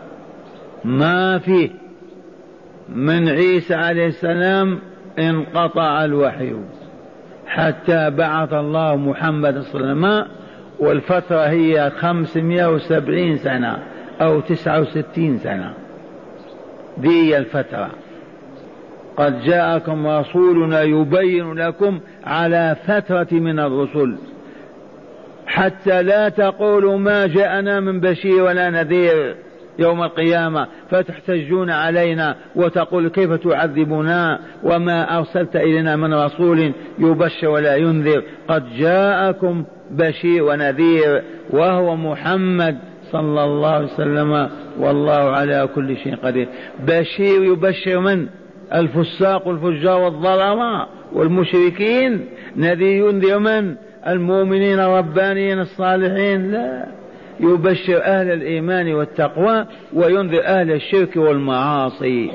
ما 0.85 1.37
فيه 1.37 1.69
من 2.89 3.29
عيسى 3.29 3.75
عليه 3.75 4.07
السلام 4.07 4.79
انقطع 5.19 6.05
الوحي. 6.05 6.53
حتى 7.47 8.09
بعث 8.09 8.53
الله 8.53 8.95
محمد 8.95 9.59
صلى 9.59 9.81
الله 9.81 10.07
عليه 10.07 10.19
وسلم 10.19 10.27
والفترة 10.79 11.39
هي 11.39 11.89
خمسمائة 11.89 12.73
وسبعين 12.73 13.37
سنة 13.37 13.79
أو 14.21 14.39
تسعة 14.39 14.81
وستين 14.81 15.37
سنة. 15.37 15.73
هي 17.03 17.37
الفترة 17.37 17.89
قد 19.17 19.41
جاءكم 19.41 20.07
رسولنا 20.07 20.81
يبين 20.81 21.53
لكم 21.53 21.99
على 22.23 22.75
فترة 22.87 23.27
من 23.31 23.59
الرسل. 23.59 24.15
حتى 25.47 26.03
لا 26.03 26.29
تقولوا 26.29 26.97
ما 26.97 27.27
جاءنا 27.27 27.79
من 27.79 27.99
بشير 27.99 28.43
ولا 28.43 28.69
نذير 28.69 29.35
يوم 29.79 30.03
القيامة 30.03 30.67
فتحتجون 30.89 31.69
علينا 31.69 32.35
وتقول 32.55 33.07
كيف 33.07 33.33
تعذبنا 33.33 34.39
وما 34.63 35.17
أرسلت 35.17 35.55
إلينا 35.55 35.95
من 35.95 36.13
رسول 36.13 36.73
يبشر 36.99 37.47
ولا 37.47 37.75
ينذر. 37.75 38.23
قد 38.47 38.63
جاءكم 38.77 39.65
بشير 39.91 40.43
ونذير 40.43 41.23
وهو 41.49 41.95
محمد 41.95 42.77
صلى 43.11 43.43
الله 43.43 43.69
عليه 43.69 43.85
وسلم 43.85 44.49
والله 44.79 45.13
على 45.13 45.69
كل 45.75 45.97
شيء 45.97 46.15
قدير. 46.15 46.47
بشير 46.87 47.43
يبشر 47.43 47.99
من؟ 47.99 48.27
الفساق 48.73 49.47
والفجار 49.47 50.01
والظلماء 50.01 50.89
والمشركين. 51.13 52.25
نذير 52.57 53.09
ينذر 53.09 53.39
من؟ 53.39 53.75
المؤمنين 54.07 54.79
الربانيين 54.79 55.59
الصالحين. 55.59 56.51
لا. 56.51 56.85
يبشر 57.39 58.03
أهل 58.03 58.31
الإيمان 58.31 58.93
والتقوى 58.93 59.65
وينذر 59.93 60.45
أهل 60.45 60.71
الشرك 60.71 61.15
والمعاصي. 61.15 62.31